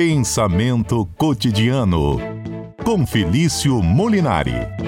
Pensamento 0.00 1.04
cotidiano 1.18 2.16
com 2.82 3.06
Felício 3.06 3.82
Molinari. 3.82 4.79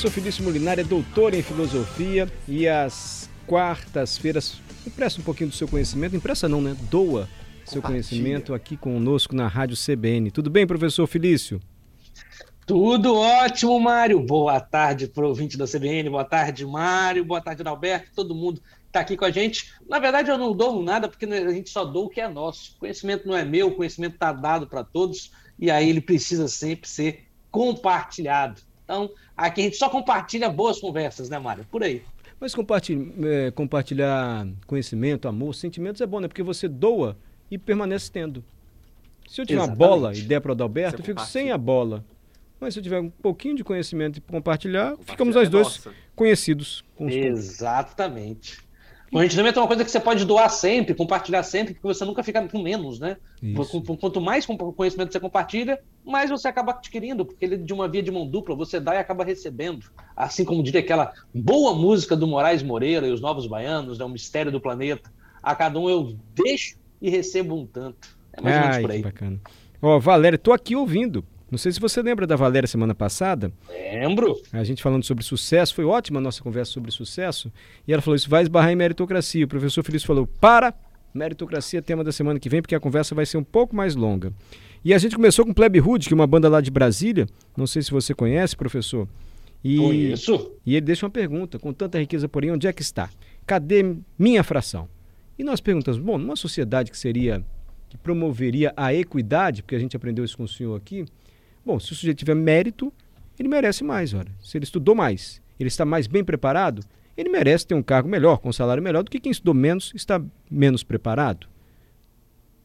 Professor 0.00 0.22
Felício 0.22 0.44
Molinari 0.44 0.80
é 0.80 0.84
doutor 0.84 1.34
em 1.34 1.42
filosofia 1.42 2.26
e 2.48 2.66
às 2.66 3.28
quartas-feiras 3.46 4.58
empresta 4.86 5.20
um 5.20 5.24
pouquinho 5.24 5.50
do 5.50 5.54
seu 5.54 5.68
conhecimento, 5.68 6.16
empresta 6.16 6.48
não, 6.48 6.62
né? 6.62 6.74
Doa 6.90 7.28
seu 7.66 7.82
conhecimento 7.82 8.54
aqui 8.54 8.78
conosco 8.78 9.36
na 9.36 9.46
Rádio 9.46 9.76
CBN. 9.76 10.30
Tudo 10.30 10.48
bem, 10.48 10.66
professor 10.66 11.06
Felício? 11.06 11.60
Tudo 12.66 13.14
ótimo, 13.14 13.78
Mário. 13.78 14.18
Boa 14.20 14.58
tarde 14.58 15.06
para 15.06 15.22
o 15.22 15.28
ouvinte 15.28 15.58
da 15.58 15.66
CBN, 15.66 16.08
boa 16.08 16.24
tarde, 16.24 16.64
Mário, 16.64 17.22
boa 17.22 17.42
tarde, 17.42 17.62
Alberto, 17.68 18.10
todo 18.16 18.34
mundo 18.34 18.62
está 18.86 19.00
aqui 19.00 19.18
com 19.18 19.26
a 19.26 19.30
gente. 19.30 19.70
Na 19.86 19.98
verdade, 19.98 20.30
eu 20.30 20.38
não 20.38 20.56
dou 20.56 20.82
nada 20.82 21.10
porque 21.10 21.26
a 21.26 21.52
gente 21.52 21.68
só 21.68 21.84
dou 21.84 22.06
o 22.06 22.08
que 22.08 22.22
é 22.22 22.28
nosso. 22.28 22.72
O 22.76 22.78
conhecimento 22.80 23.28
não 23.28 23.36
é 23.36 23.44
meu, 23.44 23.68
o 23.68 23.74
conhecimento 23.76 24.14
está 24.14 24.32
dado 24.32 24.66
para 24.66 24.82
todos 24.82 25.30
e 25.58 25.70
aí 25.70 25.90
ele 25.90 26.00
precisa 26.00 26.48
sempre 26.48 26.88
ser 26.88 27.26
compartilhado. 27.50 28.62
Então, 28.90 29.08
aqui 29.36 29.60
a 29.60 29.64
gente 29.64 29.76
só 29.76 29.88
compartilha 29.88 30.50
boas 30.50 30.80
conversas, 30.80 31.30
né, 31.30 31.38
Mário? 31.38 31.64
Por 31.70 31.84
aí. 31.84 32.02
Mas 32.40 32.56
compartilhar, 32.56 33.06
é, 33.24 33.50
compartilhar 33.52 34.48
conhecimento, 34.66 35.28
amor, 35.28 35.54
sentimentos 35.54 36.00
é 36.00 36.06
bom, 36.06 36.18
né? 36.18 36.26
Porque 36.26 36.42
você 36.42 36.66
doa 36.66 37.16
e 37.48 37.56
permanece 37.56 38.10
tendo. 38.10 38.42
Se 39.28 39.40
eu 39.40 39.46
tiver 39.46 39.60
Exatamente. 39.60 39.80
uma 39.80 39.88
bola 39.88 40.12
e 40.12 40.22
der 40.22 40.40
para 40.40 40.48
o 40.48 40.52
Adalberto, 40.52 41.00
eu 41.00 41.04
fico 41.04 41.20
sem 41.20 41.52
a 41.52 41.58
bola. 41.58 42.04
Mas 42.58 42.74
se 42.74 42.80
eu 42.80 42.82
tiver 42.82 42.98
um 42.98 43.10
pouquinho 43.10 43.54
de 43.54 43.62
conhecimento 43.62 44.16
e 44.18 44.20
compartilhar, 44.20 44.96
ficamos 45.02 45.36
nós 45.36 45.46
é 45.46 45.50
dois 45.50 45.66
nossa. 45.68 45.92
conhecidos. 46.16 46.82
Exatamente. 46.98 48.58
Conhecimento 49.12 49.58
é 49.58 49.62
uma 49.62 49.66
coisa 49.66 49.84
que 49.84 49.90
você 49.90 49.98
pode 49.98 50.24
doar 50.24 50.48
sempre, 50.48 50.94
compartilhar 50.94 51.42
sempre, 51.42 51.74
porque 51.74 51.88
você 51.88 52.04
nunca 52.04 52.22
fica 52.22 52.46
com 52.46 52.62
menos, 52.62 53.00
né? 53.00 53.16
Isso. 53.42 53.82
Quanto 53.98 54.20
mais 54.20 54.46
conhecimento 54.46 55.12
você 55.12 55.18
compartilha, 55.18 55.80
mais 56.04 56.30
você 56.30 56.46
acaba 56.46 56.72
adquirindo, 56.72 57.24
porque 57.24 57.44
ele 57.44 57.56
é 57.56 57.58
de 57.58 57.72
uma 57.72 57.88
via 57.88 58.02
de 58.02 58.10
mão 58.12 58.24
dupla, 58.24 58.54
você 58.54 58.78
dá 58.78 58.94
e 58.94 58.98
acaba 58.98 59.24
recebendo. 59.24 59.86
Assim 60.16 60.44
como 60.44 60.62
diria 60.62 60.80
aquela 60.80 61.12
boa 61.34 61.74
música 61.74 62.14
do 62.14 62.26
Moraes 62.26 62.62
Moreira 62.62 63.06
e 63.08 63.10
os 63.10 63.20
Novos 63.20 63.48
Baianos, 63.48 63.98
né? 63.98 64.04
O 64.04 64.08
Mistério 64.08 64.52
do 64.52 64.60
Planeta. 64.60 65.10
A 65.42 65.56
cada 65.56 65.78
um 65.78 65.90
eu 65.90 66.14
deixo 66.34 66.76
e 67.02 67.10
recebo 67.10 67.56
um 67.56 67.66
tanto. 67.66 68.16
É 68.32 68.40
mais 68.40 68.54
ou 68.54 68.62
menos 68.62 68.78
por 68.78 68.90
aí. 68.92 69.02
bacana. 69.02 69.40
Ó, 69.82 69.98
Valéria, 69.98 70.38
tô 70.38 70.52
aqui 70.52 70.76
ouvindo. 70.76 71.24
Não 71.50 71.58
sei 71.58 71.72
se 71.72 71.80
você 71.80 72.00
lembra 72.00 72.26
da 72.26 72.36
Valéria 72.36 72.66
semana 72.66 72.94
passada. 72.94 73.52
Lembro. 73.68 74.40
A 74.52 74.62
gente 74.62 74.82
falando 74.82 75.04
sobre 75.04 75.24
sucesso, 75.24 75.74
foi 75.74 75.84
ótima 75.84 76.20
a 76.20 76.22
nossa 76.22 76.42
conversa 76.42 76.70
sobre 76.72 76.90
sucesso. 76.90 77.52
E 77.88 77.92
ela 77.92 78.00
falou: 78.00 78.14
Isso 78.14 78.30
vai 78.30 78.42
esbarrar 78.42 78.70
em 78.70 78.76
meritocracia. 78.76 79.44
O 79.44 79.48
professor 79.48 79.82
Felício 79.82 80.06
falou: 80.06 80.26
Para! 80.26 80.72
Meritocracia 81.12 81.80
é 81.80 81.82
tema 81.82 82.04
da 82.04 82.12
semana 82.12 82.38
que 82.38 82.48
vem, 82.48 82.62
porque 82.62 82.74
a 82.74 82.80
conversa 82.80 83.16
vai 83.16 83.26
ser 83.26 83.36
um 83.36 83.42
pouco 83.42 83.74
mais 83.74 83.96
longa. 83.96 84.32
E 84.84 84.94
a 84.94 84.98
gente 84.98 85.16
começou 85.16 85.44
com 85.44 85.52
Plebe 85.52 85.80
Hood, 85.80 86.06
que 86.06 86.14
é 86.14 86.16
uma 86.16 86.26
banda 86.26 86.48
lá 86.48 86.60
de 86.60 86.70
Brasília. 86.70 87.26
Não 87.56 87.66
sei 87.66 87.82
se 87.82 87.90
você 87.90 88.14
conhece, 88.14 88.56
professor. 88.56 89.08
E, 89.62 89.76
Conheço. 89.76 90.52
E 90.64 90.76
ele 90.76 90.86
deixa 90.86 91.04
uma 91.04 91.10
pergunta: 91.10 91.58
com 91.58 91.72
tanta 91.72 91.98
riqueza, 91.98 92.28
porém, 92.28 92.52
onde 92.52 92.68
é 92.68 92.72
que 92.72 92.82
está? 92.82 93.10
Cadê 93.44 93.96
minha 94.16 94.44
fração? 94.44 94.88
E 95.36 95.42
nós 95.42 95.60
perguntamos: 95.60 95.98
bom, 96.00 96.16
numa 96.16 96.36
sociedade 96.36 96.90
que 96.92 96.98
seria 96.98 97.44
que 97.88 97.98
promoveria 97.98 98.72
a 98.76 98.94
equidade, 98.94 99.62
porque 99.62 99.74
a 99.74 99.78
gente 99.78 99.96
aprendeu 99.96 100.24
isso 100.24 100.36
com 100.36 100.44
o 100.44 100.48
senhor 100.48 100.76
aqui, 100.76 101.04
Bom, 101.64 101.78
se 101.78 101.92
o 101.92 101.94
sujeito 101.94 102.18
tiver 102.18 102.34
mérito, 102.34 102.92
ele 103.38 103.48
merece 103.48 103.84
mais, 103.84 104.14
olha. 104.14 104.30
Se 104.42 104.56
ele 104.58 104.64
estudou 104.64 104.94
mais, 104.94 105.42
ele 105.58 105.68
está 105.68 105.84
mais 105.84 106.06
bem 106.06 106.24
preparado, 106.24 106.82
ele 107.16 107.28
merece 107.28 107.66
ter 107.66 107.74
um 107.74 107.82
cargo 107.82 108.08
melhor, 108.08 108.38
com 108.38 108.48
um 108.48 108.52
salário 108.52 108.82
melhor 108.82 109.02
do 109.02 109.10
que 109.10 109.20
quem 109.20 109.32
estudou 109.32 109.54
menos 109.54 109.92
está 109.94 110.22
menos 110.50 110.82
preparado. 110.82 111.48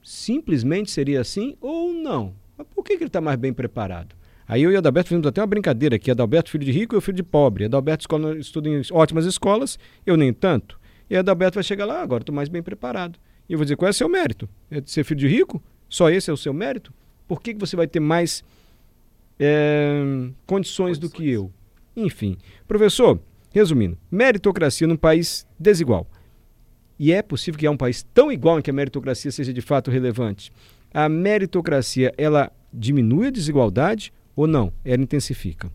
Simplesmente 0.01 0.91
seria 0.91 1.21
assim 1.21 1.57
ou 1.59 1.93
não? 1.93 2.33
Mas 2.57 2.67
por 2.73 2.83
que, 2.83 2.95
que 2.95 3.03
ele 3.03 3.09
está 3.09 3.19
mais 3.19 3.37
bem 3.37 3.51
preparado? 3.51 4.15
Aí 4.47 4.61
eu 4.61 4.71
e 4.71 4.77
Adalberto 4.77 5.09
fizemos 5.09 5.27
até 5.27 5.41
uma 5.41 5.47
brincadeira 5.47 5.95
aqui. 5.95 6.11
Adalberto, 6.11 6.51
filho 6.51 6.63
de 6.63 6.71
rico, 6.71 6.93
e 6.93 6.97
eu 6.97 7.01
filho 7.01 7.15
de 7.15 7.23
pobre. 7.23 7.65
Adalberto 7.65 8.03
escola, 8.03 8.37
estuda 8.37 8.69
em 8.69 8.81
ótimas 8.91 9.25
escolas, 9.25 9.79
eu 10.05 10.15
nem 10.15 10.31
tanto. 10.31 10.79
E 11.09 11.15
Adalberto 11.15 11.55
vai 11.55 11.63
chegar 11.63 11.85
lá, 11.85 11.99
ah, 11.99 12.03
agora 12.03 12.21
estou 12.21 12.33
mais 12.33 12.47
bem 12.47 12.61
preparado. 12.61 13.19
E 13.49 13.53
eu 13.53 13.57
vou 13.57 13.65
dizer, 13.65 13.75
qual 13.75 13.87
é 13.87 13.91
o 13.91 13.93
seu 13.93 14.07
mérito? 14.07 14.47
É 14.69 14.79
de 14.79 14.89
ser 14.89 15.03
filho 15.03 15.19
de 15.19 15.27
rico? 15.27 15.61
Só 15.89 16.09
esse 16.09 16.29
é 16.29 16.33
o 16.33 16.37
seu 16.37 16.53
mérito? 16.53 16.93
Por 17.27 17.41
que, 17.41 17.53
que 17.53 17.59
você 17.59 17.75
vai 17.75 17.87
ter 17.87 17.99
mais 17.99 18.43
é, 19.39 20.01
condições 20.45 20.97
do 20.97 21.09
que 21.09 21.29
eu. 21.29 21.51
Enfim, 21.95 22.37
professor, 22.67 23.19
resumindo, 23.51 23.97
meritocracia 24.11 24.87
num 24.87 24.97
país 24.97 25.47
desigual. 25.57 26.07
E 26.97 27.11
é 27.11 27.21
possível 27.21 27.59
que 27.59 27.67
há 27.67 27.71
um 27.71 27.77
país 27.77 28.05
tão 28.13 28.31
igual 28.31 28.59
em 28.59 28.61
que 28.61 28.69
a 28.69 28.73
meritocracia 28.73 29.31
seja 29.31 29.53
de 29.53 29.61
fato 29.61 29.91
relevante. 29.91 30.51
A 30.93 31.09
meritocracia, 31.09 32.13
ela 32.17 32.51
diminui 32.73 33.27
a 33.27 33.31
desigualdade 33.31 34.13
ou 34.35 34.47
não? 34.47 34.71
Ela 34.83 35.03
intensifica? 35.03 35.71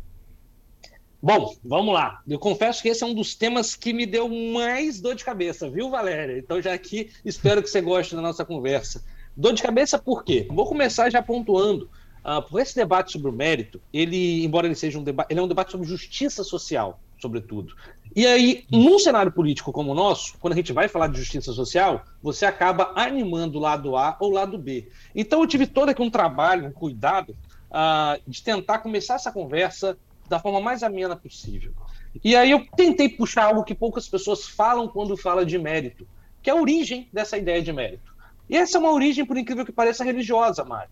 Bom, 1.23 1.55
vamos 1.63 1.93
lá. 1.93 2.23
Eu 2.27 2.39
confesso 2.39 2.81
que 2.81 2.89
esse 2.89 3.05
é 3.05 3.07
um 3.07 3.13
dos 3.13 3.35
temas 3.35 3.77
que 3.77 3.93
me 3.93 4.07
deu 4.07 4.29
mais 4.29 5.01
dor 5.01 5.15
de 5.15 5.23
cabeça, 5.23 5.69
viu, 5.69 5.91
Valéria? 5.91 6.39
Então, 6.39 6.63
já 6.63 6.73
aqui, 6.73 7.11
espero 7.23 7.63
que 7.63 7.69
você 7.69 7.83
goste 7.83 8.15
da 8.15 8.23
nossa 8.23 8.43
conversa. 8.43 9.05
Dor 9.37 9.53
de 9.53 9.63
cabeça 9.63 9.99
por 9.99 10.25
quê? 10.25 10.47
Vou 10.51 10.67
começar 10.67 11.11
já 11.11 11.23
pontuando 11.23 11.91
Uh, 12.25 12.43
por 12.43 12.61
esse 12.61 12.75
debate 12.75 13.13
sobre 13.13 13.31
o 13.31 13.33
mérito, 13.33 13.81
ele, 13.93 14.45
embora 14.45 14.67
ele 14.67 14.75
seja 14.75 14.99
um 14.99 15.03
debate, 15.03 15.31
ele 15.31 15.41
é 15.41 15.43
um 15.43 15.49
debate 15.49 15.73
sobre 15.73 15.87
justiça 15.87 16.45
social, 16.45 17.01
sobretudo. 17.19 17.75
E 18.15 18.27
aí, 18.27 18.65
num 18.71 18.99
cenário 18.99 19.33
político 19.33 19.73
como 19.73 19.93
o 19.93 19.95
nosso, 19.95 20.35
quando 20.39 20.53
a 20.53 20.57
gente 20.57 20.73
vai 20.73 20.89
falar 20.89 21.07
de 21.07 21.19
justiça 21.19 21.53
social, 21.53 22.05
você 22.23 22.45
acaba 22.45 22.93
animando 22.95 23.59
o 23.59 23.61
lado 23.61 23.97
A 23.97 24.17
ou 24.21 24.31
o 24.31 24.35
lado 24.35 24.59
B. 24.59 24.89
Então, 25.15 25.41
eu 25.41 25.47
tive 25.47 25.67
todo 25.67 25.91
aqui 25.91 26.03
um 26.03 26.11
trabalho, 26.11 26.67
um 26.67 26.73
cuidado 26.73 27.37
uh, 27.71 28.21
de 28.27 28.43
tentar 28.43 28.81
começar 28.81 29.15
essa 29.15 29.33
conversa 29.33 29.97
da 30.29 30.39
forma 30.39 30.61
mais 30.61 30.83
amena 30.83 31.17
possível. 31.17 31.73
E 32.23 32.35
aí 32.35 32.51
eu 32.51 32.67
tentei 32.77 33.09
puxar 33.09 33.45
algo 33.45 33.65
que 33.65 33.75
poucas 33.75 34.09
pessoas 34.09 34.49
falam 34.49 34.89
quando 34.89 35.17
fala 35.17 35.47
de 35.47 35.59
mérito, 35.59 36.07
que 36.43 36.51
é 36.51 36.53
a 36.53 36.57
origem 36.57 37.09
dessa 37.13 37.39
ideia 37.39 37.63
de 37.63 37.73
mérito. 37.73 38.15
E 38.49 38.57
essa 38.57 38.79
é 38.79 38.81
uma 38.81 38.93
origem, 38.93 39.25
por 39.25 39.37
incrível 39.37 39.65
que 39.65 39.73
pareça, 39.73 40.03
religiosa, 40.03 40.65
Mário. 40.65 40.91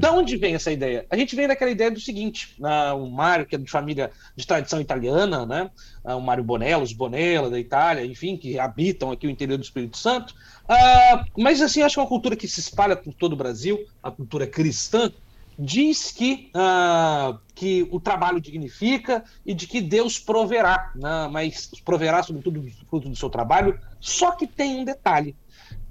Da 0.00 0.12
onde 0.12 0.36
vem 0.36 0.54
essa 0.54 0.72
ideia? 0.72 1.06
A 1.08 1.16
gente 1.16 1.36
vem 1.36 1.46
daquela 1.46 1.70
ideia 1.70 1.90
do 1.90 2.00
seguinte: 2.00 2.56
o 2.96 3.06
Mário, 3.08 3.46
que 3.46 3.54
é 3.54 3.58
de 3.58 3.70
família 3.70 4.10
de 4.34 4.46
tradição 4.46 4.80
italiana, 4.80 5.46
né? 5.46 5.70
O 6.04 6.20
Mário 6.20 6.42
Bonello, 6.42 6.82
os 6.82 6.92
Bonella 6.92 7.48
da 7.48 7.58
Itália, 7.58 8.04
enfim, 8.04 8.36
que 8.36 8.58
habitam 8.58 9.12
aqui 9.12 9.26
o 9.26 9.30
interior 9.30 9.56
do 9.56 9.64
Espírito 9.64 9.96
Santo. 9.96 10.34
Uh, 10.64 11.24
mas, 11.40 11.60
assim, 11.62 11.82
acho 11.82 11.94
que 11.94 12.00
é 12.00 12.02
uma 12.02 12.08
cultura 12.08 12.34
que 12.34 12.48
se 12.48 12.58
espalha 12.58 12.96
por 12.96 13.14
todo 13.14 13.34
o 13.34 13.36
Brasil, 13.36 13.78
a 14.02 14.10
cultura 14.10 14.46
cristã, 14.46 15.12
diz 15.58 16.10
que, 16.10 16.50
uh, 16.54 17.38
que 17.54 17.88
o 17.90 17.98
trabalho 17.98 18.40
dignifica 18.40 19.24
e 19.44 19.54
de 19.54 19.66
que 19.66 19.80
Deus 19.80 20.18
proverá, 20.18 20.92
né? 20.94 21.28
mas 21.30 21.70
proverá, 21.84 22.22
sobretudo, 22.22 22.62
fruto 22.90 23.08
do 23.08 23.16
seu 23.16 23.30
trabalho. 23.30 23.78
Só 24.00 24.32
que 24.32 24.46
tem 24.46 24.80
um 24.80 24.84
detalhe: 24.84 25.34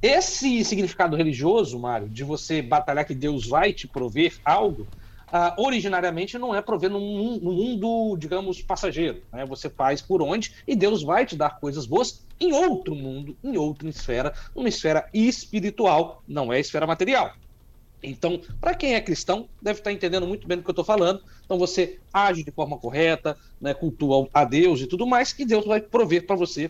esse 0.06 0.63
significado 0.63 1.18
religioso, 1.18 1.80
Mário, 1.80 2.07
de 2.07 2.24
você 2.24 2.62
batalhar 2.62 3.06
que 3.06 3.16
Deus 3.16 3.48
vai 3.48 3.74
te 3.74 3.88
prover 3.88 4.38
algo, 4.46 4.84
uh, 4.84 5.60
originariamente 5.60 6.38
não 6.38 6.54
é 6.54 6.62
prover 6.62 6.92
num, 6.92 7.40
mundo, 7.42 8.16
digamos, 8.16 8.62
passageiro. 8.62 9.24
Né? 9.34 9.44
Você 9.48 9.68
faz 9.68 10.04
por 10.04 10.22
onde 10.22 10.54
e 10.68 10.75
Deus 10.75 11.02
vai 11.02 11.25
te 11.25 11.36
dar 11.36 11.60
coisas 11.60 11.88
boas 11.88 12.24
em 12.40 12.54
outro 12.54 12.94
mundo, 12.94 13.36
em 13.44 13.57
outra 13.57 13.90
esfera, 13.90 14.31
uma 14.54 14.69
esfera 14.69 15.10
espiritual, 15.12 16.22
não 16.28 16.54
é 16.54 16.60
esfera 16.60 16.86
material. 16.86 17.34
Então, 18.04 18.40
para 18.62 18.75
quem 18.75 18.94
é 18.94 19.02
cristão, 19.02 19.50
deve 19.60 19.80
estar 19.80 19.92
entendendo 19.92 20.28
muito 20.28 20.48
bem 20.48 20.57
do 20.57 20.63
que 20.63 20.69
eu 20.69 20.74
estou 20.74 20.86
falando. 20.86 21.24
Então, 21.44 21.57
você 21.57 22.00
age 22.13 22.44
de 22.44 22.52
forma 22.52 22.78
correta, 22.78 23.36
né, 23.60 23.74
cultua 23.74 24.30
a 24.31 24.46
Deus 24.46 24.81
e 24.81 24.86
tudo 24.86 25.07
mais, 25.07 25.34
e 25.40 25.46
Deus 25.46 25.66
vai 25.66 25.81
prover 25.81 26.28
para 26.28 26.36
você, 26.36 26.69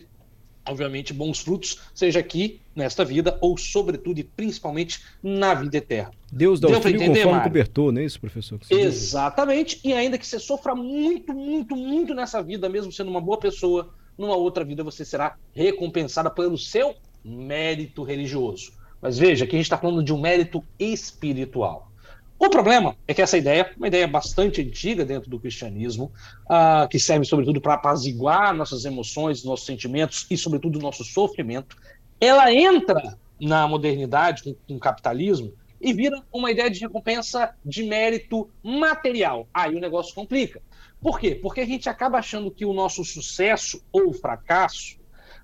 obviamente, 0.68 1.12
bons 1.12 1.40
frutos, 1.40 1.80
seja 1.94 2.20
aqui, 2.20 2.60
nesta 2.74 3.04
vida, 3.04 3.38
ou, 3.40 3.56
sobretudo 3.56 4.18
e 4.18 4.24
principalmente, 4.24 5.00
na 5.22 5.54
vida 5.54 5.76
eterna. 5.76 6.12
Deus 6.30 6.60
dá 6.60 6.68
Deu 6.68 6.78
o 6.78 6.82
frio 6.82 6.96
entender, 6.96 7.20
conforme 7.20 7.32
Mário? 7.32 7.50
cobertor, 7.50 7.92
não 7.92 8.00
é 8.00 8.04
isso, 8.04 8.20
professor? 8.20 8.58
Exatamente, 8.70 9.80
e 9.84 9.92
ainda 9.92 10.18
que 10.18 10.26
você 10.26 10.38
sofra 10.38 10.74
muito, 10.74 11.32
muito, 11.32 11.76
muito 11.76 12.14
nessa 12.14 12.42
vida, 12.42 12.68
mesmo 12.68 12.92
sendo 12.92 13.10
uma 13.10 13.20
boa 13.20 13.38
pessoa, 13.38 13.94
numa 14.18 14.36
outra 14.36 14.64
vida 14.64 14.82
você 14.82 15.04
será 15.04 15.36
recompensada 15.54 16.30
pelo 16.30 16.58
seu 16.58 16.94
mérito 17.24 18.02
religioso. 18.02 18.72
Mas 19.00 19.18
veja 19.18 19.46
que 19.46 19.54
a 19.54 19.58
gente 19.58 19.66
está 19.66 19.78
falando 19.78 20.02
de 20.02 20.12
um 20.12 20.20
mérito 20.20 20.64
espiritual. 20.78 21.90
O 22.38 22.50
problema 22.50 22.94
é 23.08 23.14
que 23.14 23.22
essa 23.22 23.38
ideia, 23.38 23.72
uma 23.76 23.88
ideia 23.88 24.06
bastante 24.06 24.60
antiga 24.60 25.04
dentro 25.04 25.30
do 25.30 25.40
cristianismo, 25.40 26.12
uh, 26.44 26.86
que 26.88 26.98
serve 26.98 27.24
sobretudo 27.24 27.60
para 27.60 27.74
apaziguar 27.74 28.54
nossas 28.54 28.84
emoções, 28.84 29.42
nossos 29.42 29.64
sentimentos 29.64 30.26
e, 30.30 30.36
sobretudo, 30.36 30.78
nosso 30.78 31.02
sofrimento, 31.02 31.76
ela 32.20 32.52
entra 32.52 33.18
na 33.40 33.66
modernidade, 33.66 34.42
com, 34.42 34.54
com 34.68 34.76
o 34.76 34.78
capitalismo, 34.78 35.52
e 35.80 35.92
vira 35.92 36.22
uma 36.32 36.50
ideia 36.50 36.70
de 36.70 36.80
recompensa 36.80 37.54
de 37.64 37.82
mérito 37.82 38.48
material. 38.62 39.48
Aí 39.52 39.74
o 39.74 39.80
negócio 39.80 40.14
complica. 40.14 40.60
Por 41.00 41.18
quê? 41.18 41.34
Porque 41.34 41.60
a 41.60 41.66
gente 41.66 41.88
acaba 41.88 42.18
achando 42.18 42.50
que 42.50 42.64
o 42.64 42.72
nosso 42.72 43.04
sucesso 43.04 43.82
ou 43.92 44.12
fracasso 44.12 44.96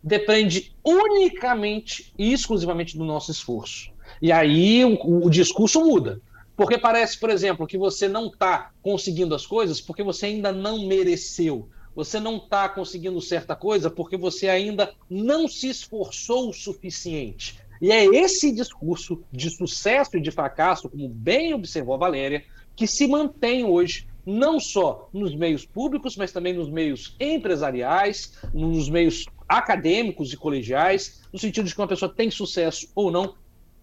depende 0.02 0.74
unicamente 0.84 2.12
e 2.18 2.32
exclusivamente 2.32 2.98
do 2.98 3.04
nosso 3.04 3.30
esforço. 3.30 3.92
E 4.20 4.32
aí 4.32 4.84
o, 4.84 5.26
o 5.26 5.30
discurso 5.30 5.80
muda. 5.80 6.20
Porque 6.56 6.78
parece, 6.78 7.18
por 7.18 7.30
exemplo, 7.30 7.66
que 7.66 7.78
você 7.78 8.08
não 8.08 8.26
está 8.26 8.70
conseguindo 8.82 9.34
as 9.34 9.46
coisas 9.46 9.80
porque 9.80 10.02
você 10.02 10.26
ainda 10.26 10.52
não 10.52 10.86
mereceu. 10.86 11.68
Você 11.94 12.18
não 12.18 12.36
está 12.36 12.68
conseguindo 12.68 13.20
certa 13.20 13.54
coisa 13.54 13.90
porque 13.90 14.16
você 14.16 14.48
ainda 14.48 14.94
não 15.08 15.46
se 15.46 15.68
esforçou 15.68 16.48
o 16.48 16.52
suficiente. 16.52 17.56
E 17.80 17.90
é 17.90 18.04
esse 18.04 18.52
discurso 18.52 19.22
de 19.32 19.50
sucesso 19.50 20.16
e 20.16 20.20
de 20.20 20.30
fracasso, 20.30 20.88
como 20.88 21.08
bem 21.08 21.52
observou 21.52 21.94
a 21.94 21.98
Valéria, 21.98 22.44
que 22.76 22.86
se 22.86 23.06
mantém 23.06 23.64
hoje 23.64 24.06
não 24.24 24.60
só 24.60 25.08
nos 25.12 25.34
meios 25.34 25.66
públicos, 25.66 26.16
mas 26.16 26.32
também 26.32 26.52
nos 26.52 26.70
meios 26.70 27.16
empresariais, 27.18 28.38
nos 28.54 28.88
meios 28.88 29.26
acadêmicos 29.48 30.32
e 30.32 30.36
colegiais, 30.36 31.22
no 31.32 31.38
sentido 31.38 31.66
de 31.66 31.74
que 31.74 31.80
uma 31.80 31.88
pessoa 31.88 32.12
tem 32.12 32.30
sucesso 32.30 32.88
ou 32.94 33.10
não, 33.10 33.34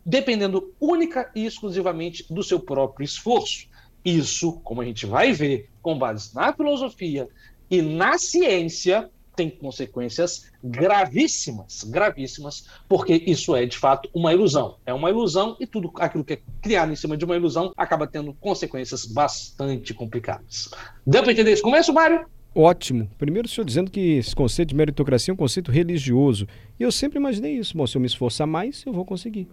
dependendo 0.06 0.74
única 0.80 1.32
e 1.36 1.46
exclusivamente 1.46 2.26
do 2.32 2.44
seu 2.44 2.60
próprio 2.60 3.04
esforço. 3.04 3.68
Isso, 4.04 4.54
como 4.64 4.82
a 4.82 4.86
gente 4.86 5.06
vai 5.06 5.32
ver, 5.34 5.70
com 5.82 5.98
base 5.98 6.34
na 6.34 6.54
filosofia 6.54 7.28
e 7.70 7.82
na 7.82 8.18
ciência, 8.18 9.10
tem 9.36 9.50
consequências 9.50 10.52
gravíssimas, 10.62 11.86
gravíssimas, 11.86 12.68
porque 12.90 13.24
isso 13.26 13.56
é 13.56 13.66
de 13.66 13.78
fato 13.78 14.10
uma 14.14 14.34
ilusão. 14.34 14.78
É 14.86 14.94
uma 14.94 15.10
ilusão 15.10 15.56
e 15.62 15.66
tudo 15.66 15.92
aquilo 15.96 16.26
que 16.26 16.34
é 16.34 16.42
criado 16.62 16.92
em 16.92 16.96
cima 16.96 17.16
de 17.16 17.24
uma 17.24 17.38
ilusão 17.38 17.72
acaba 17.78 18.06
tendo 18.06 18.34
consequências 18.34 19.06
bastante 19.06 19.94
complicadas. 19.94 20.70
Deu 21.08 21.24
para 21.24 21.32
entender 21.32 21.52
esse 21.52 21.62
começo, 21.62 21.94
Mário? 21.94 22.26
Ótimo. 22.54 23.10
Primeiro, 23.18 23.48
o 23.48 23.50
senhor 23.50 23.64
dizendo 23.64 23.90
que 23.90 24.18
esse 24.18 24.36
conceito 24.36 24.70
de 24.70 24.76
meritocracia 24.76 25.32
é 25.32 25.34
um 25.34 25.38
conceito 25.38 25.72
religioso. 25.72 26.46
E 26.78 26.84
eu 26.84 26.92
sempre 26.92 27.18
imaginei 27.18 27.54
isso. 27.54 27.78
Bom, 27.78 27.88
se 27.88 27.96
eu 27.96 28.02
me 28.02 28.08
esforçar 28.08 28.48
mais, 28.48 28.84
eu 28.86 28.92
vou 28.92 29.06
conseguir. 29.06 29.48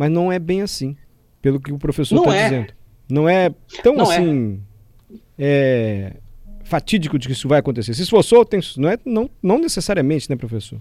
Mas 0.00 0.10
não 0.10 0.32
é 0.32 0.38
bem 0.38 0.62
assim, 0.62 0.96
pelo 1.42 1.60
que 1.60 1.70
o 1.70 1.78
professor 1.78 2.20
está 2.20 2.34
é. 2.34 2.44
dizendo. 2.44 2.72
Não 3.06 3.28
é 3.28 3.50
tão 3.82 3.94
não 3.94 4.10
é. 4.10 4.16
assim. 4.16 4.62
É. 5.38 6.14
É, 6.14 6.16
fatídico 6.64 7.18
de 7.18 7.26
que 7.26 7.34
isso 7.34 7.46
vai 7.46 7.58
acontecer. 7.58 7.92
Se 7.92 8.00
esforçou, 8.00 8.42
tem, 8.46 8.60
não, 8.78 8.88
é, 8.88 8.98
não, 9.04 9.28
não 9.42 9.58
necessariamente, 9.58 10.30
né, 10.30 10.36
professor? 10.36 10.80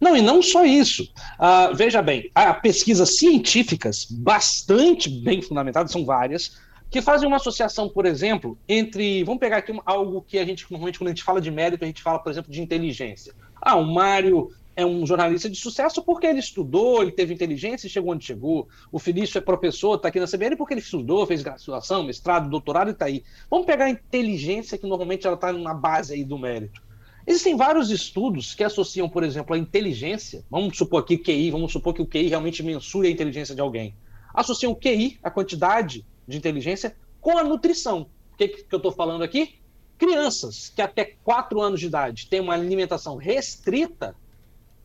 Não, 0.00 0.16
e 0.16 0.22
não 0.22 0.40
só 0.40 0.64
isso. 0.64 1.12
Uh, 1.38 1.76
veja 1.76 2.00
bem, 2.00 2.30
há 2.34 2.54
pesquisas 2.54 3.18
científicas 3.18 4.06
bastante 4.10 5.10
bem 5.10 5.42
fundamentadas, 5.42 5.92
são 5.92 6.06
várias, 6.06 6.56
que 6.90 7.02
fazem 7.02 7.28
uma 7.28 7.36
associação, 7.36 7.90
por 7.90 8.06
exemplo, 8.06 8.56
entre. 8.66 9.22
Vamos 9.22 9.40
pegar 9.40 9.58
aqui 9.58 9.78
algo 9.84 10.24
que 10.26 10.38
a 10.38 10.46
gente, 10.46 10.64
normalmente, 10.70 10.98
quando 10.98 11.08
a 11.08 11.10
gente 11.10 11.24
fala 11.24 11.42
de 11.42 11.50
mérito, 11.50 11.84
a 11.84 11.86
gente 11.86 12.02
fala, 12.02 12.18
por 12.20 12.32
exemplo, 12.32 12.50
de 12.50 12.62
inteligência. 12.62 13.34
Ah, 13.60 13.76
o 13.76 13.84
Mário 13.84 14.50
é 14.78 14.86
um 14.86 15.04
jornalista 15.04 15.50
de 15.50 15.56
sucesso 15.56 16.00
porque 16.00 16.24
ele 16.24 16.38
estudou, 16.38 17.02
ele 17.02 17.10
teve 17.10 17.34
inteligência 17.34 17.88
e 17.88 17.90
chegou 17.90 18.12
onde 18.12 18.24
chegou. 18.24 18.68
O 18.92 19.00
Felício 19.00 19.36
é 19.36 19.40
professor, 19.40 19.96
está 19.96 20.06
aqui 20.06 20.20
na 20.20 20.26
CBN 20.28 20.54
porque 20.54 20.72
ele 20.72 20.80
estudou, 20.80 21.26
fez 21.26 21.42
graduação, 21.42 22.04
mestrado, 22.04 22.48
doutorado 22.48 22.86
e 22.86 22.92
está 22.92 23.06
aí. 23.06 23.24
Vamos 23.50 23.66
pegar 23.66 23.86
a 23.86 23.90
inteligência, 23.90 24.78
que 24.78 24.86
normalmente 24.86 25.26
ela 25.26 25.34
está 25.34 25.52
na 25.52 25.74
base 25.74 26.14
aí 26.14 26.22
do 26.22 26.38
mérito. 26.38 26.80
Existem 27.26 27.56
vários 27.56 27.90
estudos 27.90 28.54
que 28.54 28.62
associam, 28.62 29.08
por 29.08 29.24
exemplo, 29.24 29.52
a 29.52 29.58
inteligência, 29.58 30.44
vamos 30.48 30.78
supor 30.78 31.02
aqui 31.02 31.18
QI, 31.18 31.50
vamos 31.50 31.72
supor 31.72 31.92
que 31.92 32.00
o 32.00 32.06
QI 32.06 32.28
realmente 32.28 32.62
mensure 32.62 33.08
a 33.08 33.10
inteligência 33.10 33.56
de 33.56 33.60
alguém. 33.60 33.96
Associam 34.32 34.70
o 34.70 34.76
QI, 34.76 35.18
a 35.24 35.28
quantidade 35.28 36.06
de 36.24 36.36
inteligência, 36.36 36.94
com 37.20 37.36
a 37.36 37.42
nutrição. 37.42 38.02
O 38.32 38.36
que, 38.36 38.46
que 38.46 38.72
eu 38.72 38.76
estou 38.76 38.92
falando 38.92 39.24
aqui? 39.24 39.56
Crianças 39.98 40.68
que 40.68 40.80
até 40.80 41.16
4 41.24 41.60
anos 41.60 41.80
de 41.80 41.86
idade 41.86 42.28
têm 42.28 42.38
uma 42.38 42.54
alimentação 42.54 43.16
restrita, 43.16 44.14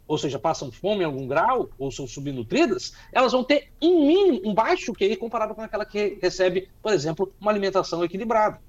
ou 0.08 0.18
seja, 0.18 0.38
passam 0.38 0.72
fome 0.72 1.02
em 1.02 1.06
algum 1.06 1.28
grau, 1.28 1.70
ou 1.78 1.92
são 1.92 2.06
subnutridas, 2.06 2.94
elas 3.12 3.32
vão 3.32 3.44
ter 3.44 3.70
um 3.82 4.06
mínimo, 4.06 4.42
um 4.50 4.54
baixo 4.54 4.94
QI 4.94 5.16
comparado 5.16 5.56
com 5.56 5.62
aquela 5.62 5.86
que 5.86 6.18
recebe, 6.22 6.70
por 6.82 6.94
exemplo, 6.94 7.34
uma 7.40 7.52
alimentação 7.52 8.04
equilibrada. 8.04 8.60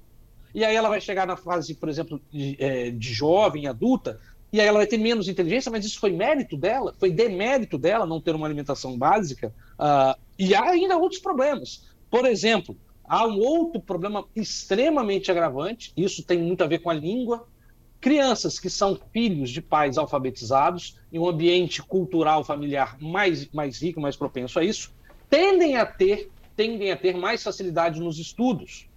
E 0.53 0.63
aí 0.63 0.75
ela 0.75 0.87
vai 0.87 1.01
chegar 1.01 1.27
na 1.27 1.35
fase, 1.35 1.73
por 1.75 1.89
exemplo, 1.89 2.21
de, 2.31 2.55
é, 2.59 2.89
de 2.89 3.13
jovem, 3.13 3.67
adulta, 3.67 4.19
e 4.53 4.61
aí 4.61 4.67
ela 4.67 4.77
vai 4.77 4.87
ter 4.87 4.97
menos 4.97 5.27
inteligência, 5.27 5.69
mas 5.69 5.83
isso 5.83 5.99
foi 5.99 6.11
mérito 6.11 6.55
dela, 6.55 6.95
foi 6.97 7.11
demérito 7.11 7.77
dela 7.77 8.05
não 8.05 8.21
ter 8.21 8.33
uma 8.33 8.47
alimentação 8.47 8.97
básica. 8.97 9.53
Uh, 9.77 10.17
e 10.39 10.55
há 10.55 10.63
ainda 10.63 10.97
outros 10.97 11.19
problemas. 11.19 11.83
Por 12.09 12.25
exemplo, 12.25 12.77
há 13.03 13.27
um 13.27 13.37
outro 13.39 13.81
problema 13.81 14.25
extremamente 14.33 15.29
agravante, 15.29 15.91
isso 15.97 16.23
tem 16.23 16.37
muito 16.37 16.63
a 16.63 16.67
ver 16.67 16.79
com 16.79 16.89
a 16.89 16.93
língua, 16.93 17.45
Crianças 18.05 18.59
que 18.59 18.69
são 18.69 18.99
filhos 19.11 19.49
de 19.49 19.63
pais 19.63 19.97
alfabetizados, 19.97 20.95
em 21.11 21.17
um 21.17 21.27
ambiente 21.27 21.81
cultural 21.81 22.43
familiar 22.43 22.95
mais, 23.01 23.49
mais 23.49 23.81
rico, 23.81 23.99
mais 23.99 24.15
propenso 24.15 24.59
a 24.59 24.63
isso, 24.63 24.93
tendem 25.27 25.75
a 25.75 25.87
ter 25.87 26.29
tendem 26.55 26.91
a 26.91 26.95
ter 26.95 27.17
mais 27.17 27.41
facilidade 27.41 27.99
nos 27.99 28.19
estudos. 28.19 28.87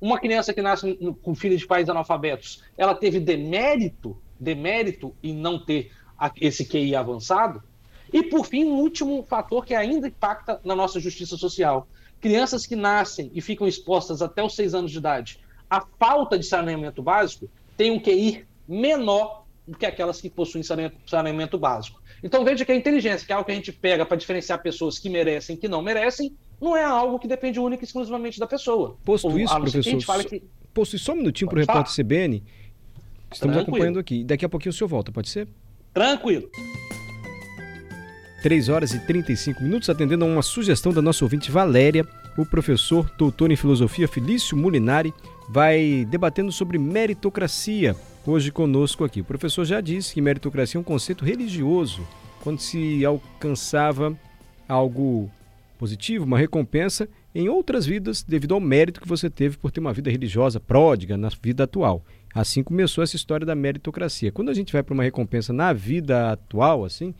Uma 0.00 0.18
criança 0.18 0.52
que 0.52 0.60
nasce 0.60 0.98
com 1.22 1.32
filhos 1.32 1.60
de 1.60 1.66
pais 1.68 1.88
analfabetos, 1.88 2.64
ela 2.76 2.92
teve 2.92 3.20
demérito, 3.20 4.20
demérito 4.40 5.14
em 5.22 5.32
não 5.32 5.64
ter 5.64 5.92
esse 6.40 6.64
QI 6.64 6.96
avançado. 6.96 7.62
E 8.12 8.24
por 8.24 8.44
fim, 8.44 8.64
um 8.64 8.80
último 8.80 9.22
fator 9.22 9.64
que 9.64 9.76
ainda 9.76 10.08
impacta 10.08 10.60
na 10.64 10.74
nossa 10.74 10.98
justiça 10.98 11.36
social: 11.36 11.86
crianças 12.20 12.66
que 12.66 12.74
nascem 12.74 13.30
e 13.32 13.40
ficam 13.40 13.68
expostas 13.68 14.20
até 14.20 14.42
os 14.42 14.56
seis 14.56 14.74
anos 14.74 14.90
de 14.90 14.98
idade 14.98 15.38
à 15.70 15.86
falta 16.00 16.36
de 16.36 16.44
saneamento 16.44 17.00
básico 17.00 17.48
têm 17.80 17.90
um 17.90 17.98
QI 17.98 18.44
menor 18.68 19.46
do 19.66 19.74
que 19.74 19.86
aquelas 19.86 20.20
que 20.20 20.28
possuem 20.28 20.62
saneamento 20.62 21.56
básico. 21.56 21.98
Então 22.22 22.44
veja 22.44 22.62
que 22.62 22.70
a 22.72 22.76
inteligência, 22.76 23.26
que 23.26 23.32
é 23.32 23.34
algo 23.34 23.46
que 23.46 23.52
a 23.52 23.54
gente 23.54 23.72
pega 23.72 24.04
para 24.04 24.18
diferenciar 24.18 24.60
pessoas 24.62 24.98
que 24.98 25.08
merecem 25.08 25.56
e 25.56 25.58
que 25.58 25.66
não 25.66 25.80
merecem, 25.80 26.36
não 26.60 26.76
é 26.76 26.84
algo 26.84 27.18
que 27.18 27.26
depende 27.26 27.58
única 27.58 27.82
e 27.82 27.86
exclusivamente 27.86 28.38
da 28.38 28.46
pessoa. 28.46 28.98
Posto 29.02 29.28
Ou, 29.28 29.38
isso, 29.38 29.58
professor, 29.58 30.24
que... 30.26 30.42
posto 30.74 30.98
só 30.98 31.14
um 31.14 31.16
minutinho 31.16 31.48
para 31.48 31.56
o 31.56 31.60
repórter 31.60 31.94
CBN, 31.94 32.42
estamos 33.32 33.54
Tranquilo. 33.54 33.60
acompanhando 33.62 33.98
aqui. 33.98 34.24
Daqui 34.24 34.44
a 34.44 34.48
pouquinho 34.50 34.72
o 34.72 34.74
senhor 34.74 34.88
volta, 34.88 35.10
pode 35.10 35.30
ser? 35.30 35.48
Tranquilo. 35.94 36.50
3 38.42 38.68
horas 38.68 38.92
e 38.92 39.00
35 39.06 39.62
minutos, 39.62 39.88
atendendo 39.88 40.26
a 40.26 40.28
uma 40.28 40.42
sugestão 40.42 40.92
da 40.92 41.00
nossa 41.00 41.24
ouvinte 41.24 41.50
Valéria, 41.50 42.06
o 42.36 42.44
professor 42.44 43.10
doutor 43.16 43.50
em 43.50 43.56
filosofia 43.56 44.06
Felício 44.06 44.54
Mulinari 44.54 45.14
vai 45.52 46.06
debatendo 46.08 46.52
sobre 46.52 46.78
meritocracia 46.78 47.96
hoje 48.24 48.52
conosco 48.52 49.02
aqui. 49.02 49.20
O 49.20 49.24
professor 49.24 49.64
já 49.64 49.80
disse 49.80 50.14
que 50.14 50.20
meritocracia 50.20 50.78
é 50.78 50.80
um 50.80 50.84
conceito 50.84 51.24
religioso, 51.24 52.06
quando 52.40 52.60
se 52.60 53.04
alcançava 53.04 54.16
algo 54.68 55.28
positivo, 55.76 56.24
uma 56.24 56.38
recompensa 56.38 57.08
em 57.34 57.48
outras 57.48 57.84
vidas 57.84 58.22
devido 58.22 58.54
ao 58.54 58.60
mérito 58.60 59.00
que 59.00 59.08
você 59.08 59.28
teve 59.28 59.56
por 59.56 59.72
ter 59.72 59.80
uma 59.80 59.92
vida 59.92 60.08
religiosa 60.08 60.60
pródiga 60.60 61.16
na 61.16 61.30
vida 61.42 61.64
atual. 61.64 62.04
Assim 62.32 62.62
começou 62.62 63.02
essa 63.02 63.16
história 63.16 63.44
da 63.44 63.56
meritocracia. 63.56 64.30
Quando 64.30 64.50
a 64.50 64.54
gente 64.54 64.72
vai 64.72 64.84
para 64.84 64.94
uma 64.94 65.02
recompensa 65.02 65.52
na 65.52 65.72
vida 65.72 66.30
atual, 66.30 66.84
assim, 66.84 67.12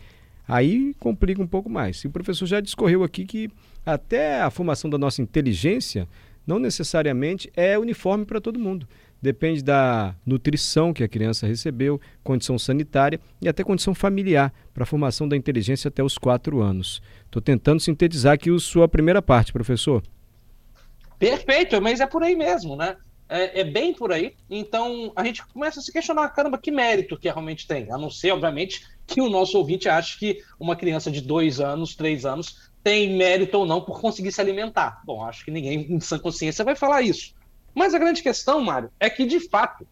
aí 0.47 0.95
complica 1.01 1.43
um 1.43 1.49
pouco 1.49 1.69
mais. 1.69 1.97
E 2.05 2.07
o 2.07 2.11
professor 2.11 2.47
já 2.47 2.61
discorreu 2.61 3.03
aqui 3.03 3.27
que 3.27 3.51
até 3.85 4.41
a 4.41 4.51
formação 4.51 4.89
da 4.89 4.99
nossa 4.99 5.21
inteligência 5.21 6.07
não 6.51 6.59
necessariamente 6.59 7.49
é 7.55 7.79
uniforme 7.79 8.27
para 8.27 8.41
todo 8.41 8.59
mundo. 8.59 8.89
depende 9.23 9.63
da 9.63 10.15
nutrição 10.25 10.95
que 10.95 11.05
a 11.05 11.09
criança 11.09 11.47
recebeu, 11.47 12.01
condição 12.25 12.59
sanitária 12.59 13.21
e 13.41 13.49
até 13.51 13.63
condição 13.63 13.95
familiar 13.95 14.51
para 14.73 14.83
a 14.83 14.87
formação 14.87 15.29
da 15.29 15.37
inteligência 15.37 15.89
até 15.89 16.03
os 16.03 16.17
quatro 16.17 16.63
anos. 16.63 17.03
Estou 17.27 17.43
tentando 17.43 17.81
sintetizar 17.81 18.33
aqui 18.33 18.51
a 18.51 18.59
sua 18.59 18.89
primeira 18.89 19.21
parte, 19.21 19.53
professor. 19.53 20.03
Perfeito, 21.19 21.81
mas 21.83 22.01
é 22.01 22.07
por 22.07 22.23
aí 22.23 22.35
mesmo, 22.35 22.75
né? 22.77 22.97
É, 23.29 23.61
é, 23.61 23.65
bem 23.65 23.93
por 23.95 24.11
aí. 24.11 24.35
Então 24.49 25.13
a 25.15 25.23
gente 25.23 25.47
começa 25.47 25.79
a 25.79 25.83
se 25.83 25.93
questionar, 25.93 26.31
caramba, 26.31 26.59
que 26.59 26.71
mérito 26.73 27.19
que 27.19 27.29
realmente 27.29 27.67
tem. 27.67 27.93
A 27.93 27.99
não 27.99 28.11
ser, 28.11 28.33
obviamente, 28.33 28.87
que 29.07 29.21
o 29.21 29.29
nosso 29.29 29.59
ouvinte 29.59 29.89
ache 29.89 30.19
que 30.19 30.43
uma 30.59 30.75
criança 30.75 31.11
de 31.11 31.21
dois 31.21 31.61
anos, 31.61 31.95
três 31.95 32.25
anos, 32.25 32.70
tem 32.83 33.17
mérito 33.17 33.59
ou 33.59 33.67
não 33.67 33.81
por 33.81 34.01
conseguir 34.01 34.33
se 34.33 34.41
alimentar. 34.41 35.03
Bom, 35.05 35.25
acho 35.25 35.45
que 35.45 35.51
ninguém 35.51 35.87
em 35.93 36.01
sã 36.01 36.19
consciência 36.19 36.65
vai 36.65 36.75
falar 36.75 37.03
isso. 37.03 37.35
Mas 37.75 37.95
a 37.95 37.99
grande 37.99 38.23
questão, 38.23 38.61
Mário, 38.61 38.91
é 38.99 39.09
que, 39.09 39.25
de 39.25 39.41
fato, 39.49 39.87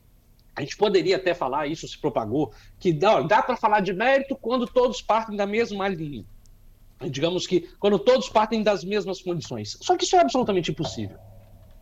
a 0.56 0.60
gente 0.62 0.76
poderia 0.76 1.16
até 1.16 1.34
falar, 1.34 1.68
isso 1.68 1.86
se 1.86 1.96
propagou, 1.98 2.52
que 2.80 2.92
dá, 2.92 3.20
dá 3.20 3.42
para 3.42 3.56
falar 3.56 3.80
de 3.80 3.92
mérito 3.92 4.34
quando 4.34 4.66
todos 4.66 5.00
partem 5.00 5.36
da 5.36 5.46
mesma 5.46 5.86
linha. 5.88 6.24
Digamos 7.10 7.46
que 7.46 7.68
quando 7.78 7.98
todos 7.98 8.28
partem 8.28 8.62
das 8.62 8.82
mesmas 8.82 9.22
condições. 9.22 9.78
Só 9.80 9.96
que 9.96 10.04
isso 10.04 10.16
é 10.16 10.20
absolutamente 10.20 10.72
impossível. 10.72 11.16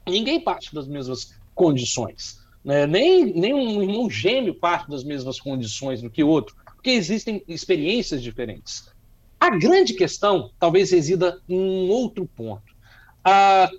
Ninguém 0.07 0.39
parte 0.39 0.75
das 0.75 0.87
mesmas 0.87 1.35
condições. 1.55 2.39
Né? 2.63 2.87
Nem, 2.87 3.25
nem 3.33 3.55
um 3.55 3.83
irmão 3.83 4.11
gêmeo 4.11 4.55
parte 4.55 4.91
das 4.91 5.05
mesmas 5.05 5.41
condições 5.41 6.03
do 6.03 6.11
que 6.11 6.23
outro, 6.23 6.55
porque 6.75 6.91
existem 6.91 7.43
experiências 7.49 8.23
diferentes. 8.23 8.91
A 9.39 9.51
grande 9.51 9.95
questão 9.95 10.51
talvez 10.59 10.91
resida 10.91 11.41
em 11.49 11.89
outro 11.91 12.27
ponto. 12.27 12.75
Ah, 13.25 13.71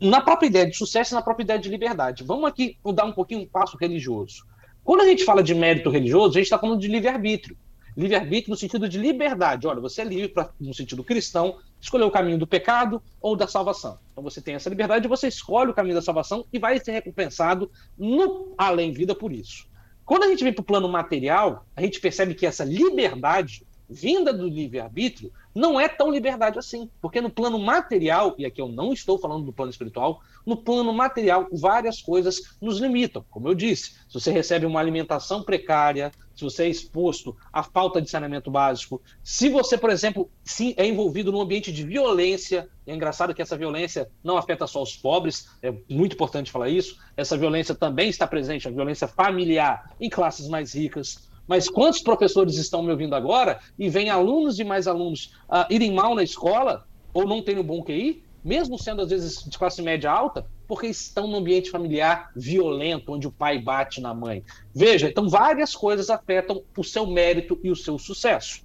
na 0.00 0.20
própria 0.20 0.48
ideia 0.48 0.66
de 0.66 0.76
sucesso 0.76 1.14
e 1.14 1.16
na 1.16 1.22
própria 1.22 1.44
ideia 1.44 1.58
de 1.58 1.68
liberdade. 1.68 2.24
Vamos 2.24 2.44
aqui 2.44 2.76
dar 2.94 3.04
um 3.04 3.12
pouquinho 3.12 3.42
um 3.42 3.46
passo 3.46 3.76
religioso. 3.76 4.44
Quando 4.82 5.02
a 5.02 5.06
gente 5.06 5.24
fala 5.24 5.42
de 5.42 5.54
mérito 5.54 5.90
religioso, 5.90 6.30
a 6.30 6.40
gente 6.40 6.44
está 6.44 6.58
falando 6.58 6.80
de 6.80 6.88
livre-arbítrio. 6.88 7.56
Livre-arbítrio 7.96 8.50
no 8.50 8.56
sentido 8.56 8.88
de 8.88 8.98
liberdade. 8.98 9.66
Olha, 9.66 9.80
você 9.80 10.02
é 10.02 10.04
livre, 10.04 10.28
pra, 10.28 10.50
no 10.58 10.74
sentido 10.74 11.04
cristão, 11.04 11.58
escolher 11.80 12.04
o 12.04 12.10
caminho 12.10 12.38
do 12.38 12.46
pecado 12.46 13.00
ou 13.20 13.36
da 13.36 13.46
salvação. 13.46 13.98
Então 14.10 14.24
você 14.24 14.40
tem 14.40 14.54
essa 14.54 14.68
liberdade, 14.68 15.06
você 15.06 15.28
escolhe 15.28 15.70
o 15.70 15.74
caminho 15.74 15.94
da 15.94 16.02
salvação 16.02 16.44
e 16.52 16.58
vai 16.58 16.80
ser 16.80 16.92
recompensado 16.92 17.70
no 17.96 18.54
além-vida 18.58 19.14
por 19.14 19.32
isso. 19.32 19.68
Quando 20.04 20.24
a 20.24 20.28
gente 20.28 20.42
vem 20.42 20.52
para 20.52 20.62
o 20.62 20.64
plano 20.64 20.88
material, 20.88 21.64
a 21.76 21.82
gente 21.82 22.00
percebe 22.00 22.34
que 22.34 22.44
essa 22.44 22.64
liberdade 22.64 23.64
vinda 23.92 24.32
do 24.32 24.48
livre-arbítrio 24.48 25.32
não 25.54 25.78
é 25.78 25.88
tão 25.88 26.10
liberdade 26.10 26.58
assim. 26.58 26.88
Porque 27.00 27.20
no 27.20 27.30
plano 27.30 27.58
material, 27.58 28.34
e 28.38 28.46
aqui 28.46 28.60
eu 28.60 28.68
não 28.68 28.92
estou 28.92 29.18
falando 29.18 29.44
do 29.44 29.52
plano 29.52 29.70
espiritual, 29.70 30.20
no 30.44 30.56
plano 30.56 30.92
material, 30.92 31.46
várias 31.52 32.00
coisas 32.00 32.56
nos 32.60 32.80
limitam. 32.80 33.24
Como 33.30 33.48
eu 33.48 33.54
disse, 33.54 33.92
se 34.08 34.14
você 34.14 34.32
recebe 34.32 34.66
uma 34.66 34.80
alimentação 34.80 35.42
precária, 35.42 36.10
se 36.34 36.44
você 36.44 36.64
é 36.64 36.68
exposto 36.68 37.36
à 37.52 37.62
falta 37.62 38.00
de 38.00 38.10
saneamento 38.10 38.50
básico, 38.50 39.00
se 39.22 39.48
você, 39.48 39.76
por 39.76 39.90
exemplo, 39.90 40.30
se 40.42 40.74
é 40.76 40.86
envolvido 40.86 41.30
num 41.30 41.40
ambiente 41.40 41.70
de 41.70 41.84
violência, 41.84 42.68
é 42.86 42.94
engraçado 42.94 43.34
que 43.34 43.42
essa 43.42 43.56
violência 43.56 44.10
não 44.24 44.36
afeta 44.36 44.66
só 44.66 44.82
os 44.82 44.96
pobres, 44.96 45.48
é 45.62 45.72
muito 45.88 46.14
importante 46.14 46.50
falar 46.50 46.68
isso, 46.68 46.98
essa 47.16 47.36
violência 47.36 47.74
também 47.74 48.08
está 48.08 48.26
presente, 48.26 48.66
a 48.66 48.70
violência 48.70 49.06
familiar 49.06 49.94
em 50.00 50.08
classes 50.08 50.48
mais 50.48 50.74
ricas. 50.74 51.30
Mas 51.52 51.68
quantos 51.68 52.00
professores 52.00 52.56
estão 52.56 52.82
me 52.82 52.90
ouvindo 52.90 53.14
agora 53.14 53.60
e 53.78 53.86
vêm 53.90 54.08
alunos 54.08 54.58
e 54.58 54.64
mais 54.64 54.88
alunos 54.88 55.34
uh, 55.50 55.68
irem 55.68 55.92
mal 55.92 56.14
na 56.14 56.22
escola 56.22 56.86
ou 57.12 57.26
não 57.26 57.42
têm 57.42 57.58
um 57.58 57.62
bom 57.62 57.82
QI, 57.82 58.24
mesmo 58.42 58.78
sendo 58.78 59.02
às 59.02 59.10
vezes 59.10 59.44
de 59.44 59.58
classe 59.58 59.82
média 59.82 60.10
alta, 60.10 60.46
porque 60.66 60.86
estão 60.86 61.26
no 61.26 61.36
ambiente 61.36 61.70
familiar 61.70 62.30
violento, 62.34 63.12
onde 63.12 63.26
o 63.26 63.30
pai 63.30 63.58
bate 63.58 64.00
na 64.00 64.14
mãe. 64.14 64.42
Veja, 64.74 65.10
então 65.10 65.28
várias 65.28 65.76
coisas 65.76 66.08
afetam 66.08 66.62
o 66.74 66.82
seu 66.82 67.06
mérito 67.06 67.60
e 67.62 67.70
o 67.70 67.76
seu 67.76 67.98
sucesso. 67.98 68.62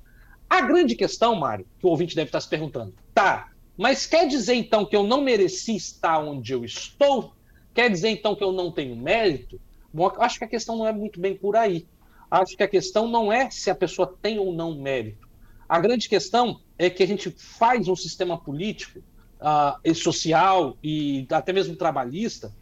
A 0.49 0.61
grande 0.61 0.95
questão, 0.95 1.35
Mário, 1.35 1.67
que 1.81 1.85
o 1.85 1.89
ouvinte 1.89 2.15
deve 2.15 2.29
estar 2.29 2.39
se 2.39 2.47
perguntando, 2.47 2.93
tá, 3.13 3.51
mas 3.75 4.05
quer 4.05 4.29
dizer 4.29 4.53
então 4.53 4.85
que 4.85 4.95
eu 4.95 5.03
não 5.03 5.19
mereci 5.19 5.75
estar 5.75 6.19
onde 6.19 6.53
eu 6.53 6.63
estou? 6.63 7.33
Quer 7.73 7.91
dizer 7.91 8.11
então 8.11 8.33
que 8.33 8.45
eu 8.45 8.53
não 8.53 8.71
tenho 8.71 8.95
mérito? 8.95 9.59
Bom, 9.93 10.09
acho 10.19 10.37
que 10.37 10.45
a 10.45 10.47
questão 10.47 10.77
não 10.77 10.87
é 10.87 10.93
muito 10.93 11.19
bem 11.19 11.35
por 11.35 11.57
aí 11.57 11.85
acho 12.29 12.55
que 12.55 12.63
a 12.63 12.67
questão 12.67 13.07
não 13.07 13.31
é 13.31 13.49
se 13.49 13.69
a 13.69 13.75
pessoa 13.75 14.15
tem 14.21 14.39
ou 14.39 14.53
não 14.53 14.75
mérito. 14.75 15.27
A 15.67 15.79
grande 15.79 16.07
questão 16.07 16.61
é 16.77 16.89
que 16.89 17.03
a 17.03 17.07
gente 17.07 17.29
faz 17.31 17.87
um 17.87 17.95
sistema 17.95 18.37
político 18.37 18.99
uh, 18.99 19.79
e 19.83 19.93
social 19.93 20.77
e 20.83 21.27
até 21.31 21.51
mesmo 21.51 21.75
trabalhista 21.75 22.53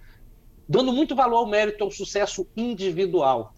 dando 0.68 0.92
muito 0.92 1.16
valor 1.16 1.38
ao 1.38 1.48
mérito 1.48 1.84
ao 1.84 1.92
sucesso 1.92 2.48
individual. 2.56 3.54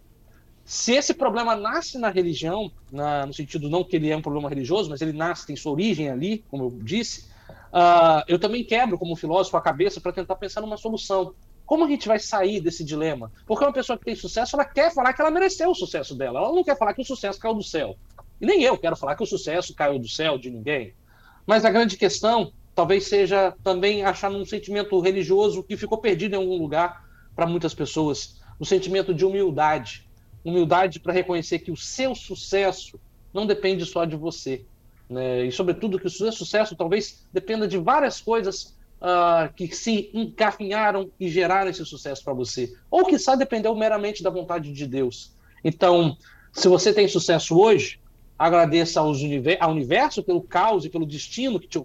Se 0.65 0.93
esse 0.93 1.13
problema 1.13 1.55
nasce 1.55 1.97
na 1.97 2.09
religião, 2.09 2.69
na, 2.91 3.25
no 3.25 3.33
sentido 3.33 3.69
não 3.69 3.85
que 3.85 3.95
ele 3.95 4.09
é 4.09 4.17
um 4.17 4.21
problema 4.21 4.49
religioso, 4.49 4.89
mas 4.89 5.01
ele 5.01 5.13
nasce, 5.13 5.47
tem 5.47 5.55
sua 5.55 5.71
origem 5.71 6.09
ali, 6.09 6.43
como 6.49 6.65
eu 6.65 6.79
disse, 6.83 7.29
uh, 7.71 8.21
eu 8.27 8.37
também 8.37 8.65
quebro 8.65 8.97
como 8.97 9.15
filósofo 9.15 9.55
a 9.55 9.61
cabeça 9.61 10.01
para 10.01 10.11
tentar 10.11 10.35
pensar 10.35 10.59
numa 10.59 10.75
solução. 10.75 11.33
Como 11.67 11.83
a 11.83 11.87
gente 11.89 12.07
vai 12.07 12.17
sair 12.17 12.61
desse 12.61 12.81
dilema? 12.81 13.29
Porque 13.45 13.65
uma 13.65 13.73
pessoa 13.73 13.99
que 13.99 14.05
tem 14.05 14.15
sucesso, 14.15 14.55
ela 14.55 14.63
quer 14.63 14.93
falar 14.93 15.11
que 15.11 15.21
ela 15.21 15.29
mereceu 15.29 15.69
o 15.69 15.75
sucesso 15.75 16.15
dela. 16.15 16.39
Ela 16.39 16.53
não 16.53 16.63
quer 16.63 16.77
falar 16.77 16.93
que 16.93 17.01
o 17.01 17.05
sucesso 17.05 17.37
caiu 17.37 17.55
do 17.55 17.63
céu. 17.63 17.97
E 18.39 18.45
nem 18.45 18.63
eu 18.63 18.77
quero 18.77 18.95
falar 18.95 19.17
que 19.17 19.23
o 19.23 19.27
sucesso 19.27 19.75
caiu 19.75 19.99
do 19.99 20.07
céu 20.07 20.37
de 20.37 20.49
ninguém. 20.49 20.93
Mas 21.45 21.65
a 21.65 21.69
grande 21.69 21.97
questão 21.97 22.53
talvez 22.73 23.07
seja 23.07 23.53
também 23.65 24.05
achar 24.05 24.31
um 24.31 24.45
sentimento 24.45 24.97
religioso 25.01 25.61
que 25.61 25.75
ficou 25.75 25.97
perdido 25.97 26.35
em 26.35 26.37
algum 26.37 26.57
lugar 26.57 27.05
para 27.35 27.45
muitas 27.45 27.73
pessoas, 27.73 28.39
um 28.61 28.63
sentimento 28.63 29.13
de 29.13 29.25
humildade, 29.25 30.07
humildade 30.45 31.01
para 31.01 31.11
reconhecer 31.11 31.59
que 31.59 31.71
o 31.71 31.75
seu 31.75 32.15
sucesso 32.15 32.97
não 33.33 33.45
depende 33.45 33.85
só 33.85 34.05
de 34.05 34.15
você, 34.15 34.63
né? 35.09 35.45
e 35.45 35.51
sobretudo 35.51 35.99
que 35.99 36.07
o 36.07 36.09
seu 36.09 36.31
sucesso 36.31 36.77
talvez 36.77 37.27
dependa 37.33 37.67
de 37.67 37.77
várias 37.77 38.21
coisas 38.21 38.76
uh, 39.01 39.53
que 39.53 39.73
se 39.75 40.09
encaminharam 40.13 41.09
e 41.19 41.29
geraram 41.29 41.69
esse 41.69 41.85
sucesso 41.85 42.23
para 42.23 42.33
você. 42.33 42.73
Ou 42.89 43.05
que 43.05 43.17
só 43.17 43.35
dependeu 43.35 43.75
meramente 43.75 44.23
da 44.23 44.29
vontade 44.29 44.71
de 44.71 44.85
Deus. 44.85 45.31
Então, 45.63 46.17
se 46.51 46.67
você 46.67 46.93
tem 46.93 47.07
sucesso 47.07 47.59
hoje, 47.59 47.99
agradeça 48.37 48.99
aos 48.99 49.21
univer 49.21 49.57
ao 49.59 49.71
universo 49.71 50.21
pelo 50.23 50.41
caos 50.41 50.85
e 50.85 50.89
pelo 50.89 51.05
destino 51.05 51.59
que 51.59 51.67
te 51.67 51.79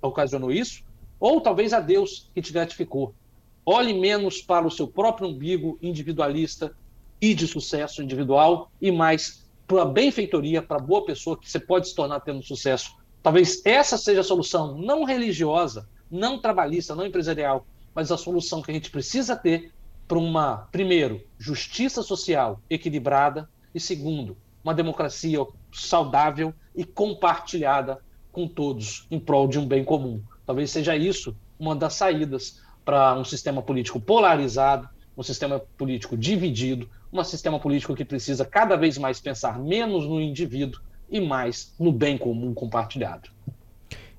ocasionou 0.00 0.50
isso, 0.50 0.82
ou 1.20 1.40
talvez 1.40 1.72
a 1.72 1.80
Deus 1.80 2.30
que 2.34 2.40
te 2.40 2.52
gratificou. 2.52 3.14
Olhe 3.64 3.92
menos 3.92 4.40
para 4.40 4.66
o 4.66 4.70
seu 4.70 4.88
próprio 4.88 5.28
umbigo 5.28 5.78
individualista 5.82 6.74
e 7.20 7.34
de 7.34 7.46
sucesso 7.46 8.02
individual 8.02 8.70
e 8.80 8.90
mais 8.90 9.46
para 9.66 9.82
a 9.82 9.84
benfeitoria, 9.84 10.62
para 10.62 10.78
a 10.78 10.80
boa 10.80 11.04
pessoa 11.04 11.36
que 11.36 11.50
você 11.50 11.60
pode 11.60 11.88
se 11.88 11.94
tornar 11.94 12.20
tendo 12.20 12.42
sucesso. 12.42 12.96
Talvez 13.22 13.60
essa 13.66 13.98
seja 13.98 14.20
a 14.20 14.24
solução 14.24 14.78
não 14.78 15.04
religiosa, 15.04 15.86
não 16.10 16.38
trabalhista, 16.38 16.94
não 16.94 17.06
empresarial, 17.06 17.66
mas 17.94 18.10
a 18.10 18.16
solução 18.16 18.62
que 18.62 18.70
a 18.70 18.74
gente 18.74 18.90
precisa 18.90 19.36
ter 19.36 19.72
para 20.06 20.18
uma, 20.18 20.68
primeiro, 20.72 21.20
justiça 21.38 22.02
social 22.02 22.60
equilibrada 22.70 23.48
e, 23.74 23.80
segundo, 23.80 24.36
uma 24.64 24.74
democracia 24.74 25.38
saudável 25.72 26.54
e 26.74 26.84
compartilhada 26.84 27.98
com 28.32 28.48
todos 28.48 29.06
em 29.10 29.18
prol 29.18 29.48
de 29.48 29.58
um 29.58 29.66
bem 29.66 29.84
comum. 29.84 30.22
Talvez 30.46 30.70
seja 30.70 30.96
isso 30.96 31.36
uma 31.58 31.74
das 31.74 31.94
saídas 31.94 32.60
para 32.84 33.18
um 33.18 33.24
sistema 33.24 33.60
político 33.60 34.00
polarizado, 34.00 34.88
um 35.16 35.22
sistema 35.22 35.60
político 35.76 36.16
dividido, 36.16 36.88
um 37.12 37.22
sistema 37.24 37.58
político 37.58 37.94
que 37.94 38.04
precisa 38.04 38.44
cada 38.44 38.76
vez 38.76 38.96
mais 38.96 39.20
pensar 39.20 39.58
menos 39.58 40.06
no 40.06 40.20
indivíduo 40.20 40.80
e 41.10 41.20
mais 41.20 41.74
no 41.78 41.90
bem 41.90 42.16
comum 42.16 42.54
compartilhado. 42.54 43.30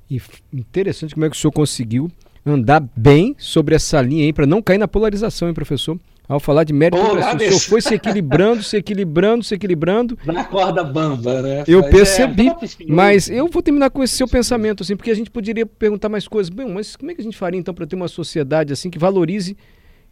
E 0.09 0.21
interessante 0.51 1.13
como 1.13 1.25
é 1.25 1.29
que 1.29 1.35
o 1.35 1.39
senhor 1.39 1.51
conseguiu 1.51 2.09
andar 2.45 2.83
bem 2.95 3.35
sobre 3.37 3.75
essa 3.75 4.01
linha 4.01 4.25
aí, 4.25 4.33
para 4.33 4.47
não 4.47 4.61
cair 4.61 4.77
na 4.77 4.87
polarização, 4.87 5.47
hein, 5.47 5.53
professor? 5.53 5.99
Ao 6.27 6.39
falar 6.39 6.63
de 6.63 6.73
mérito, 6.73 7.01
o 7.01 7.39
senhor 7.39 7.59
foi 7.59 7.81
se 7.81 7.95
equilibrando, 7.95 8.61
se 8.61 8.77
equilibrando, 8.77 9.43
se 9.43 9.55
equilibrando. 9.55 10.17
Na 10.25 10.43
corda 10.43 10.83
bamba, 10.83 11.41
né? 11.41 11.63
Eu 11.67 11.81
mas 11.81 11.89
percebi, 11.89 12.49
é, 12.49 12.55
mas 12.87 13.29
eu 13.29 13.47
vou 13.47 13.63
terminar 13.63 13.89
com 13.89 14.03
esse 14.03 14.15
seu 14.15 14.27
pensamento, 14.27 14.83
assim, 14.83 14.95
porque 14.95 15.09
a 15.09 15.15
gente 15.15 15.31
poderia 15.31 15.65
perguntar 15.65 16.07
mais 16.07 16.27
coisas. 16.27 16.51
Bem, 16.51 16.71
mas 16.71 16.95
como 16.95 17.09
é 17.09 17.15
que 17.15 17.21
a 17.21 17.23
gente 17.23 17.37
faria, 17.37 17.59
então, 17.59 17.73
para 17.73 17.87
ter 17.87 17.95
uma 17.95 18.07
sociedade 18.07 18.71
assim 18.71 18.91
que 18.91 18.99
valorize 18.99 19.57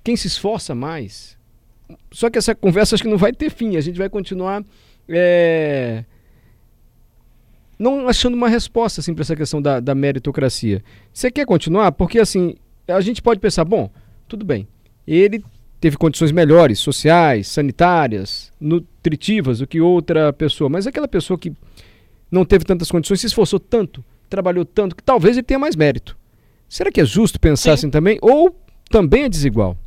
quem 0.04 0.16
se 0.16 0.26
esforça 0.26 0.74
mais? 0.74 1.38
Só 2.12 2.32
que 2.32 2.38
essa 2.40 2.56
conversa 2.56 2.96
acho 2.96 3.04
que 3.04 3.10
não 3.10 3.18
vai 3.18 3.32
ter 3.32 3.52
fim, 3.52 3.78
a 3.78 3.82
gente 3.82 3.98
vai 3.98 4.10
continuar... 4.10 4.64
É 5.08 6.04
não 7.78 8.08
achando 8.08 8.34
uma 8.34 8.50
resposta 8.50 9.02
assim, 9.02 9.14
para 9.14 9.22
essa 9.22 9.36
questão 9.36 9.62
da, 9.62 9.80
da 9.80 9.94
meritocracia. 9.94 10.84
Você 11.14 11.30
quer 11.30 11.46
continuar? 11.46 11.92
Porque 11.92 12.20
assim, 12.20 12.56
a 12.88 13.02
gente 13.02 13.22
pode 13.22 13.40
pensar, 13.40 13.66
bom, 13.66 13.90
tudo 14.28 14.46
bem, 14.46 14.68
ele 15.08 15.44
teve 15.80 15.98
condições 15.98 16.32
melhores, 16.32 16.80
sociais, 16.80 17.48
sanitárias, 17.48 18.52
nutritivas 18.60 19.60
do 19.60 19.68
que 19.68 19.80
outra 19.80 20.34
pessoa, 20.34 20.70
mas 20.70 20.88
aquela 20.88 21.08
pessoa 21.08 21.38
que 21.38 21.54
não 22.32 22.44
teve 22.44 22.66
tantas 22.66 22.90
condições, 22.90 23.22
se 23.22 23.28
esforçou 23.28 23.60
tanto, 23.60 24.04
trabalhou 24.30 24.66
tanto, 24.66 24.96
que 24.96 25.04
talvez 25.04 25.38
ele 25.38 25.46
tenha 25.46 25.60
mais 25.60 25.76
mérito. 25.76 26.18
Será 26.68 26.92
que 26.92 27.00
é 27.00 27.06
justo 27.06 27.40
pensar 27.40 27.70
Sim. 27.70 27.74
assim 27.74 27.90
também? 27.90 28.18
Ou 28.22 28.60
também 28.90 29.24
é 29.24 29.30
desigual? 29.30 29.78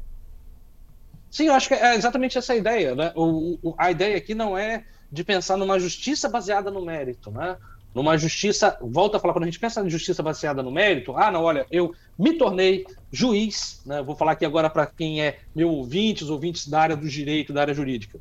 Sim, 1.31 1.47
eu 1.47 1.55
acho 1.55 1.69
que 1.69 1.75
é 1.75 1.95
exatamente 1.95 2.39
essa 2.39 2.55
a 2.55 2.57
ideia. 2.57 2.95
Né? 2.95 3.13
O, 3.15 3.59
o, 3.63 3.75
a 3.77 3.91
ideia 3.91 4.17
aqui 4.17 4.35
não 4.35 4.57
é 4.57 4.85
de 5.13 5.23
pensar 5.23 5.57
numa 5.57 5.79
justiça 5.79 6.29
baseada 6.29 6.71
no 6.71 6.85
mérito, 6.85 7.31
né? 7.31 7.57
Numa 7.95 8.17
justiça, 8.17 8.79
volta 8.81 9.17
a 9.17 9.21
falar, 9.21 9.33
quando 9.33 9.45
a 9.45 9.47
gente 9.47 9.59
pensa 9.59 9.85
em 9.85 9.91
justiça 9.91 10.23
baseada 10.23 10.63
no 10.63 10.71
mérito, 10.71 11.17
ah, 11.17 11.31
não, 11.31 11.43
olha, 11.43 11.67
eu 11.71 11.93
me 12.19 12.35
tornei 12.35 12.87
juiz, 13.11 13.83
né? 13.85 14.01
vou 14.03 14.15
falar 14.15 14.33
aqui 14.33 14.45
agora 14.45 14.71
para 14.71 14.87
quem 14.87 15.23
é 15.23 15.41
meu 15.55 15.71
ouvintes, 15.71 16.29
ouvintes 16.29 16.69
da 16.69 16.81
área 16.81 16.97
do 16.97 17.09
direito, 17.09 17.53
da 17.53 17.63
área 17.63 17.75
jurídica. 17.75 18.19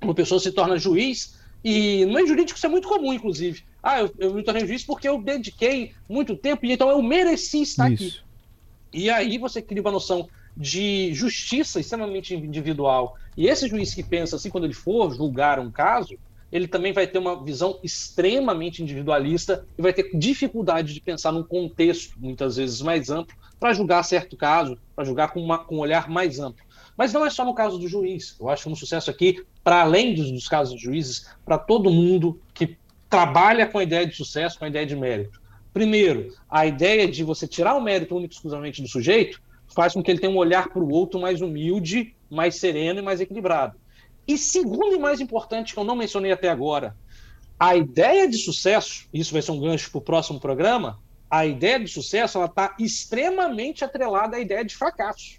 Uma 0.00 0.14
pessoa 0.14 0.40
se 0.40 0.52
torna 0.52 0.78
juiz, 0.78 1.36
e 1.64 2.04
no 2.06 2.14
meio 2.14 2.26
jurídico 2.26 2.56
isso 2.56 2.66
é 2.66 2.68
muito 2.68 2.88
comum, 2.88 3.12
inclusive. 3.12 3.64
Ah, 3.82 4.00
eu, 4.00 4.14
eu 4.18 4.34
me 4.34 4.42
tornei 4.42 4.66
juiz 4.66 4.84
porque 4.84 5.08
eu 5.08 5.20
dediquei 5.20 5.92
muito 6.08 6.36
tempo, 6.36 6.64
e 6.64 6.72
então 6.72 6.88
eu 6.88 7.02
mereci 7.02 7.62
estar 7.62 7.90
isso. 7.90 8.04
aqui. 8.04 8.32
E 8.92 9.10
aí 9.10 9.38
você 9.38 9.60
cria 9.60 9.82
uma 9.82 9.90
noção 9.90 10.28
de 10.56 11.12
justiça 11.14 11.80
extremamente 11.80 12.34
individual. 12.34 13.16
E 13.36 13.48
esse 13.48 13.66
juiz 13.68 13.94
que 13.94 14.02
pensa 14.02 14.36
assim, 14.36 14.50
quando 14.50 14.64
ele 14.64 14.74
for 14.74 15.14
julgar 15.14 15.58
um 15.58 15.70
caso, 15.70 16.16
ele 16.52 16.68
também 16.68 16.92
vai 16.92 17.06
ter 17.06 17.18
uma 17.18 17.42
visão 17.42 17.80
extremamente 17.82 18.82
individualista 18.82 19.66
e 19.76 19.80
vai 19.80 19.92
ter 19.92 20.10
dificuldade 20.14 20.92
de 20.92 21.00
pensar 21.00 21.32
num 21.32 21.42
contexto, 21.42 22.14
muitas 22.20 22.56
vezes 22.56 22.82
mais 22.82 23.08
amplo, 23.08 23.34
para 23.58 23.72
julgar 23.72 24.02
certo 24.02 24.36
caso, 24.36 24.76
para 24.94 25.04
julgar 25.04 25.32
com, 25.32 25.40
uma, 25.42 25.58
com 25.58 25.76
um 25.76 25.80
olhar 25.80 26.10
mais 26.10 26.38
amplo. 26.38 26.62
Mas 26.94 27.12
não 27.12 27.24
é 27.24 27.30
só 27.30 27.42
no 27.42 27.54
caso 27.54 27.78
do 27.78 27.88
juiz. 27.88 28.36
Eu 28.38 28.50
acho 28.50 28.68
um 28.68 28.76
sucesso 28.76 29.10
aqui, 29.10 29.42
para 29.64 29.80
além 29.80 30.14
dos, 30.14 30.30
dos 30.30 30.46
casos 30.46 30.74
dos 30.74 30.82
juízes, 30.82 31.26
para 31.42 31.56
todo 31.56 31.90
mundo 31.90 32.38
que 32.52 32.76
trabalha 33.08 33.66
com 33.66 33.78
a 33.78 33.82
ideia 33.82 34.06
de 34.06 34.14
sucesso, 34.14 34.58
com 34.58 34.66
a 34.66 34.68
ideia 34.68 34.84
de 34.84 34.94
mérito. 34.94 35.40
Primeiro, 35.72 36.34
a 36.50 36.66
ideia 36.66 37.08
de 37.08 37.24
você 37.24 37.48
tirar 37.48 37.74
o 37.74 37.80
mérito 37.80 38.14
único 38.14 38.34
exclusivamente 38.34 38.82
do 38.82 38.88
sujeito 38.88 39.40
faz 39.74 39.94
com 39.94 40.02
que 40.02 40.10
ele 40.10 40.20
tenha 40.20 40.32
um 40.32 40.36
olhar 40.36 40.68
para 40.68 40.82
o 40.82 40.92
outro 40.92 41.18
mais 41.18 41.40
humilde, 41.40 42.14
mais 42.30 42.56
sereno 42.56 42.98
e 42.98 43.02
mais 43.02 43.20
equilibrado. 43.22 43.76
E 44.32 44.38
segundo 44.38 44.96
e 44.96 44.98
mais 44.98 45.20
importante, 45.20 45.74
que 45.74 45.78
eu 45.78 45.84
não 45.84 45.94
mencionei 45.94 46.32
até 46.32 46.48
agora, 46.48 46.96
a 47.60 47.76
ideia 47.76 48.26
de 48.26 48.38
sucesso, 48.38 49.06
isso 49.12 49.30
vai 49.30 49.42
ser 49.42 49.52
um 49.52 49.60
gancho 49.60 49.90
para 49.90 49.98
o 49.98 50.00
próximo 50.00 50.40
programa, 50.40 50.98
a 51.30 51.44
ideia 51.44 51.78
de 51.78 51.88
sucesso 51.88 52.38
ela 52.38 52.46
está 52.46 52.74
extremamente 52.80 53.84
atrelada 53.84 54.38
à 54.38 54.40
ideia 54.40 54.64
de 54.64 54.74
fracasso. 54.74 55.38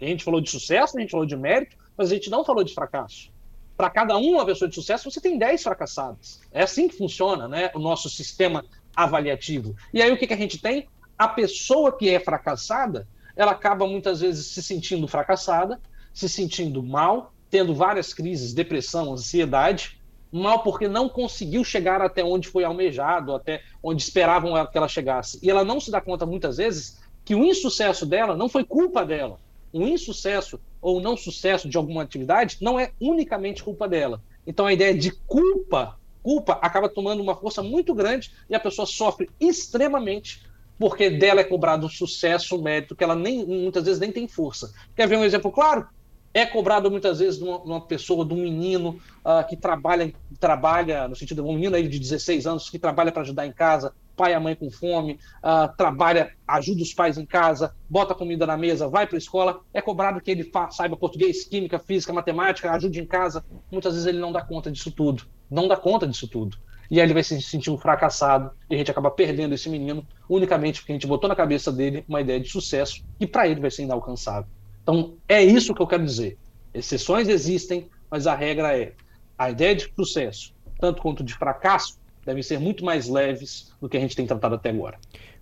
A 0.00 0.06
gente 0.06 0.24
falou 0.24 0.40
de 0.40 0.48
sucesso, 0.48 0.96
a 0.96 1.00
gente 1.02 1.10
falou 1.10 1.26
de 1.26 1.36
mérito, 1.36 1.76
mas 1.98 2.10
a 2.10 2.14
gente 2.14 2.30
não 2.30 2.42
falou 2.42 2.64
de 2.64 2.72
fracasso. 2.72 3.30
Para 3.76 3.90
cada 3.90 4.16
uma 4.16 4.46
pessoa 4.46 4.70
de 4.70 4.74
sucesso, 4.74 5.10
você 5.10 5.20
tem 5.20 5.36
10 5.36 5.62
fracassadas. 5.62 6.40
É 6.50 6.62
assim 6.62 6.88
que 6.88 6.96
funciona 6.96 7.46
né, 7.46 7.70
o 7.74 7.78
nosso 7.78 8.08
sistema 8.08 8.64
avaliativo. 8.96 9.76
E 9.92 10.00
aí 10.00 10.10
o 10.10 10.16
que, 10.16 10.26
que 10.26 10.34
a 10.34 10.38
gente 10.38 10.58
tem? 10.62 10.88
A 11.18 11.28
pessoa 11.28 11.94
que 11.94 12.08
é 12.08 12.18
fracassada, 12.18 13.06
ela 13.36 13.52
acaba 13.52 13.86
muitas 13.86 14.22
vezes 14.22 14.46
se 14.46 14.62
sentindo 14.62 15.06
fracassada, 15.06 15.78
se 16.14 16.26
sentindo 16.26 16.82
mal, 16.82 17.34
tendo 17.50 17.74
várias 17.74 18.14
crises, 18.14 18.54
depressão, 18.54 19.12
ansiedade, 19.12 20.00
mal 20.32 20.62
porque 20.62 20.86
não 20.86 21.08
conseguiu 21.08 21.64
chegar 21.64 22.00
até 22.00 22.22
onde 22.22 22.48
foi 22.48 22.64
almejado, 22.64 23.34
até 23.34 23.62
onde 23.82 24.02
esperavam 24.02 24.54
que 24.66 24.78
ela 24.78 24.88
chegasse. 24.88 25.38
E 25.42 25.50
ela 25.50 25.64
não 25.64 25.80
se 25.80 25.90
dá 25.90 26.00
conta 26.00 26.24
muitas 26.24 26.58
vezes 26.58 27.00
que 27.24 27.34
o 27.34 27.44
insucesso 27.44 28.06
dela 28.06 28.36
não 28.36 28.48
foi 28.48 28.64
culpa 28.64 29.04
dela. 29.04 29.38
O 29.72 29.82
insucesso 29.82 30.60
ou 30.80 31.00
não 31.00 31.16
sucesso 31.16 31.68
de 31.68 31.76
alguma 31.76 32.02
atividade 32.02 32.56
não 32.60 32.78
é 32.78 32.92
unicamente 33.00 33.62
culpa 33.62 33.88
dela. 33.88 34.22
Então 34.46 34.66
a 34.66 34.72
ideia 34.72 34.96
de 34.96 35.10
culpa, 35.10 35.98
culpa 36.22 36.54
acaba 36.62 36.88
tomando 36.88 37.22
uma 37.22 37.36
força 37.36 37.62
muito 37.62 37.94
grande 37.94 38.32
e 38.48 38.54
a 38.54 38.60
pessoa 38.60 38.86
sofre 38.86 39.28
extremamente 39.38 40.42
porque 40.78 41.10
dela 41.10 41.40
é 41.40 41.44
cobrado 41.44 41.84
um 41.84 41.90
sucesso, 41.90 42.56
um 42.56 42.62
mérito 42.62 42.96
que 42.96 43.04
ela 43.04 43.14
nem 43.14 43.44
muitas 43.44 43.84
vezes 43.84 44.00
nem 44.00 44.10
tem 44.10 44.26
força. 44.26 44.72
Quer 44.96 45.06
ver 45.06 45.18
um 45.18 45.24
exemplo 45.24 45.52
claro? 45.52 45.86
É 46.32 46.46
cobrado 46.46 46.90
muitas 46.90 47.18
vezes 47.18 47.38
de 47.38 47.44
uma, 47.44 47.58
de 47.58 47.66
uma 47.66 47.80
pessoa, 47.80 48.24
de 48.24 48.32
um 48.32 48.42
menino 48.42 49.00
uh, 49.24 49.46
que 49.48 49.56
trabalha, 49.56 50.12
trabalha, 50.38 51.08
no 51.08 51.16
sentido 51.16 51.42
de 51.42 51.48
um 51.48 51.54
menino 51.54 51.74
aí 51.74 51.88
de 51.88 51.98
16 51.98 52.46
anos 52.46 52.70
que 52.70 52.78
trabalha 52.78 53.10
para 53.10 53.22
ajudar 53.22 53.46
em 53.46 53.52
casa, 53.52 53.92
pai 54.16 54.34
e 54.34 54.38
mãe 54.38 54.54
com 54.54 54.70
fome, 54.70 55.18
uh, 55.42 55.74
trabalha, 55.76 56.32
ajuda 56.46 56.82
os 56.82 56.94
pais 56.94 57.18
em 57.18 57.26
casa, 57.26 57.74
bota 57.88 58.14
comida 58.14 58.46
na 58.46 58.56
mesa, 58.56 58.86
vai 58.86 59.06
para 59.06 59.16
a 59.16 59.18
escola, 59.18 59.60
é 59.74 59.80
cobrado 59.80 60.20
que 60.20 60.30
ele 60.30 60.50
saiba 60.70 60.96
português, 60.96 61.44
química, 61.44 61.78
física, 61.78 62.12
matemática, 62.12 62.70
ajude 62.70 63.00
em 63.00 63.06
casa. 63.06 63.44
Muitas 63.70 63.94
vezes 63.94 64.06
ele 64.06 64.18
não 64.18 64.30
dá 64.30 64.42
conta 64.42 64.70
disso 64.70 64.90
tudo, 64.90 65.24
não 65.50 65.66
dá 65.66 65.76
conta 65.76 66.06
disso 66.06 66.28
tudo. 66.28 66.58
E 66.90 67.00
aí 67.00 67.06
ele 67.06 67.14
vai 67.14 67.22
se 67.22 67.40
sentir 67.40 67.70
um 67.70 67.78
fracassado 67.78 68.50
e 68.68 68.74
a 68.74 68.78
gente 68.78 68.90
acaba 68.90 69.10
perdendo 69.10 69.54
esse 69.54 69.68
menino 69.68 70.04
unicamente 70.28 70.80
porque 70.80 70.92
a 70.92 70.96
gente 70.96 71.06
botou 71.06 71.28
na 71.28 71.36
cabeça 71.36 71.70
dele 71.70 72.04
uma 72.08 72.20
ideia 72.20 72.40
de 72.40 72.48
sucesso 72.48 73.04
que 73.18 73.26
para 73.26 73.48
ele 73.48 73.60
vai 73.60 73.70
ser 73.70 73.84
inalcançável. 73.84 74.50
Então, 74.82 75.14
é 75.28 75.42
isso 75.42 75.74
que 75.74 75.82
eu 75.82 75.86
quero 75.86 76.04
dizer. 76.04 76.36
Exceções 76.72 77.28
existem, 77.28 77.88
mas 78.10 78.26
a 78.26 78.34
regra 78.34 78.76
é 78.76 78.92
a 79.38 79.50
ideia 79.50 79.74
de 79.74 79.90
sucesso, 79.94 80.52
tanto 80.80 81.00
quanto 81.00 81.24
de 81.24 81.34
fracasso, 81.34 81.98
devem 82.24 82.42
ser 82.42 82.58
muito 82.58 82.84
mais 82.84 83.08
leves 83.08 83.72
do 83.80 83.88
que 83.88 83.96
a 83.96 84.00
gente 84.00 84.14
tem 84.14 84.26
tratado 84.26 84.54
até 84.54 84.70
agora. 84.70 84.98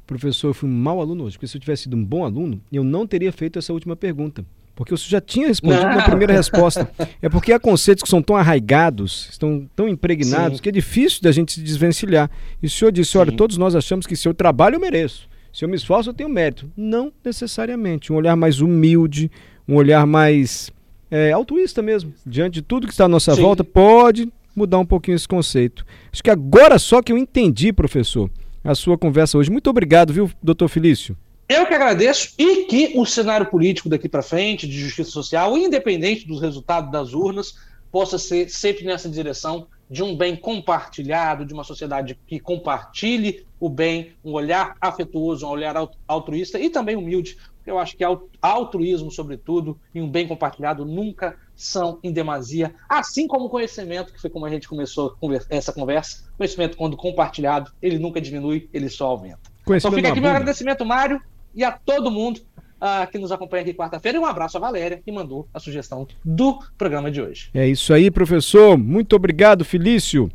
Professor, 0.06 0.48
eu 0.48 0.54
fui 0.54 0.68
um 0.68 0.72
mau 0.72 1.00
aluno 1.00 1.24
hoje, 1.24 1.36
porque 1.36 1.46
se 1.46 1.56
eu 1.56 1.60
tivesse 1.60 1.82
sido 1.84 1.96
um 1.96 2.04
bom 2.04 2.24
aluno, 2.24 2.62
eu 2.72 2.82
não 2.82 3.06
teria 3.06 3.30
feito 3.32 3.58
essa 3.58 3.72
última 3.72 3.94
pergunta. 3.94 4.44
Porque 4.74 4.92
eu 4.92 4.96
já 4.96 5.20
tinha 5.20 5.48
respondido 5.48 5.82
na 5.82 6.04
primeira 6.04 6.32
resposta. 6.32 6.88
É 7.20 7.28
porque 7.28 7.52
há 7.52 7.58
conceitos 7.58 8.04
que 8.04 8.08
são 8.08 8.22
tão 8.22 8.36
arraigados, 8.36 9.28
estão 9.30 9.68
tão 9.74 9.88
impregnados, 9.88 10.58
Sim. 10.58 10.62
que 10.62 10.68
é 10.68 10.72
difícil 10.72 11.20
da 11.20 11.32
gente 11.32 11.52
se 11.52 11.60
desvencilhar. 11.60 12.30
E 12.62 12.66
o 12.66 12.70
senhor 12.70 12.92
disse: 12.92 13.10
Sim. 13.10 13.18
olha, 13.18 13.32
todos 13.32 13.56
nós 13.56 13.74
achamos 13.74 14.06
que 14.06 14.14
se 14.14 14.28
eu 14.28 14.32
trabalho, 14.32 14.76
eu 14.76 14.80
mereço. 14.80 15.28
Se 15.58 15.64
eu 15.64 15.68
me 15.68 15.74
esforço, 15.74 16.10
eu 16.10 16.14
tenho 16.14 16.28
mérito. 16.28 16.70
Não 16.76 17.12
necessariamente. 17.24 18.12
Um 18.12 18.16
olhar 18.16 18.36
mais 18.36 18.60
humilde, 18.60 19.28
um 19.66 19.74
olhar 19.74 20.06
mais 20.06 20.70
é, 21.10 21.32
altruísta 21.32 21.82
mesmo. 21.82 22.14
Diante 22.24 22.54
de 22.54 22.62
tudo 22.62 22.86
que 22.86 22.92
está 22.92 23.06
à 23.06 23.08
nossa 23.08 23.34
Sim. 23.34 23.42
volta, 23.42 23.64
pode 23.64 24.32
mudar 24.54 24.78
um 24.78 24.86
pouquinho 24.86 25.16
esse 25.16 25.26
conceito. 25.26 25.84
Acho 26.12 26.22
que 26.22 26.30
agora 26.30 26.78
só 26.78 27.02
que 27.02 27.10
eu 27.10 27.18
entendi, 27.18 27.72
professor, 27.72 28.30
a 28.62 28.72
sua 28.72 28.96
conversa 28.96 29.36
hoje. 29.36 29.50
Muito 29.50 29.68
obrigado, 29.68 30.12
viu, 30.12 30.30
doutor 30.40 30.68
Felício? 30.68 31.16
Eu 31.48 31.66
que 31.66 31.74
agradeço 31.74 32.34
e 32.38 32.66
que 32.66 32.92
o 32.94 33.04
cenário 33.04 33.46
político 33.46 33.88
daqui 33.88 34.08
para 34.08 34.22
frente, 34.22 34.64
de 34.64 34.78
justiça 34.78 35.10
social, 35.10 35.58
independente 35.58 36.24
dos 36.24 36.40
resultados 36.40 36.92
das 36.92 37.14
urnas, 37.14 37.54
possa 37.90 38.16
ser 38.16 38.48
sempre 38.48 38.84
nessa 38.84 39.08
direção 39.08 39.66
de 39.90 40.02
um 40.02 40.16
bem 40.16 40.36
compartilhado, 40.36 41.44
de 41.44 41.54
uma 41.54 41.64
sociedade 41.64 42.18
que 42.26 42.38
compartilhe 42.38 43.46
o 43.58 43.68
bem, 43.68 44.12
um 44.24 44.32
olhar 44.32 44.76
afetuoso, 44.80 45.46
um 45.46 45.50
olhar 45.50 45.74
altruísta 46.06 46.58
e 46.58 46.70
também 46.70 46.96
humilde. 46.96 47.36
Eu 47.66 47.78
acho 47.78 47.96
que 47.96 48.04
altruísmo, 48.40 49.10
sobretudo, 49.10 49.78
e 49.94 50.00
um 50.00 50.08
bem 50.08 50.26
compartilhado 50.26 50.86
nunca 50.86 51.36
são 51.54 51.98
em 52.02 52.10
demasia, 52.10 52.74
assim 52.88 53.26
como 53.26 53.46
o 53.46 53.50
conhecimento, 53.50 54.12
que 54.12 54.20
foi 54.20 54.30
como 54.30 54.46
a 54.46 54.50
gente 54.50 54.68
começou 54.68 55.16
essa 55.50 55.72
conversa. 55.72 56.24
Conhecimento, 56.36 56.76
quando 56.76 56.96
compartilhado, 56.96 57.70
ele 57.82 57.98
nunca 57.98 58.20
diminui, 58.20 58.70
ele 58.72 58.88
só 58.88 59.08
aumenta. 59.08 59.40
Então 59.68 59.92
fica 59.92 60.08
aqui 60.08 60.20
meu 60.20 60.30
agradecimento, 60.30 60.84
Mário, 60.84 61.20
e 61.54 61.62
a 61.62 61.72
todo 61.72 62.10
mundo 62.10 62.40
uh, 62.80 63.10
que 63.10 63.18
nos 63.18 63.32
acompanha 63.32 63.62
aqui 63.62 63.74
quarta-feira. 63.74 64.18
E 64.18 64.20
um 64.20 64.26
abraço 64.26 64.56
à 64.56 64.60
Valéria, 64.60 65.00
que 65.04 65.12
mandou 65.12 65.48
a 65.52 65.60
sugestão 65.60 66.06
do 66.24 66.58
programa 66.76 67.10
de 67.10 67.20
hoje. 67.20 67.50
É 67.54 67.66
isso 67.66 67.92
aí, 67.92 68.10
professor. 68.10 68.76
Muito 68.76 69.14
obrigado, 69.14 69.64
Felício. 69.64 70.30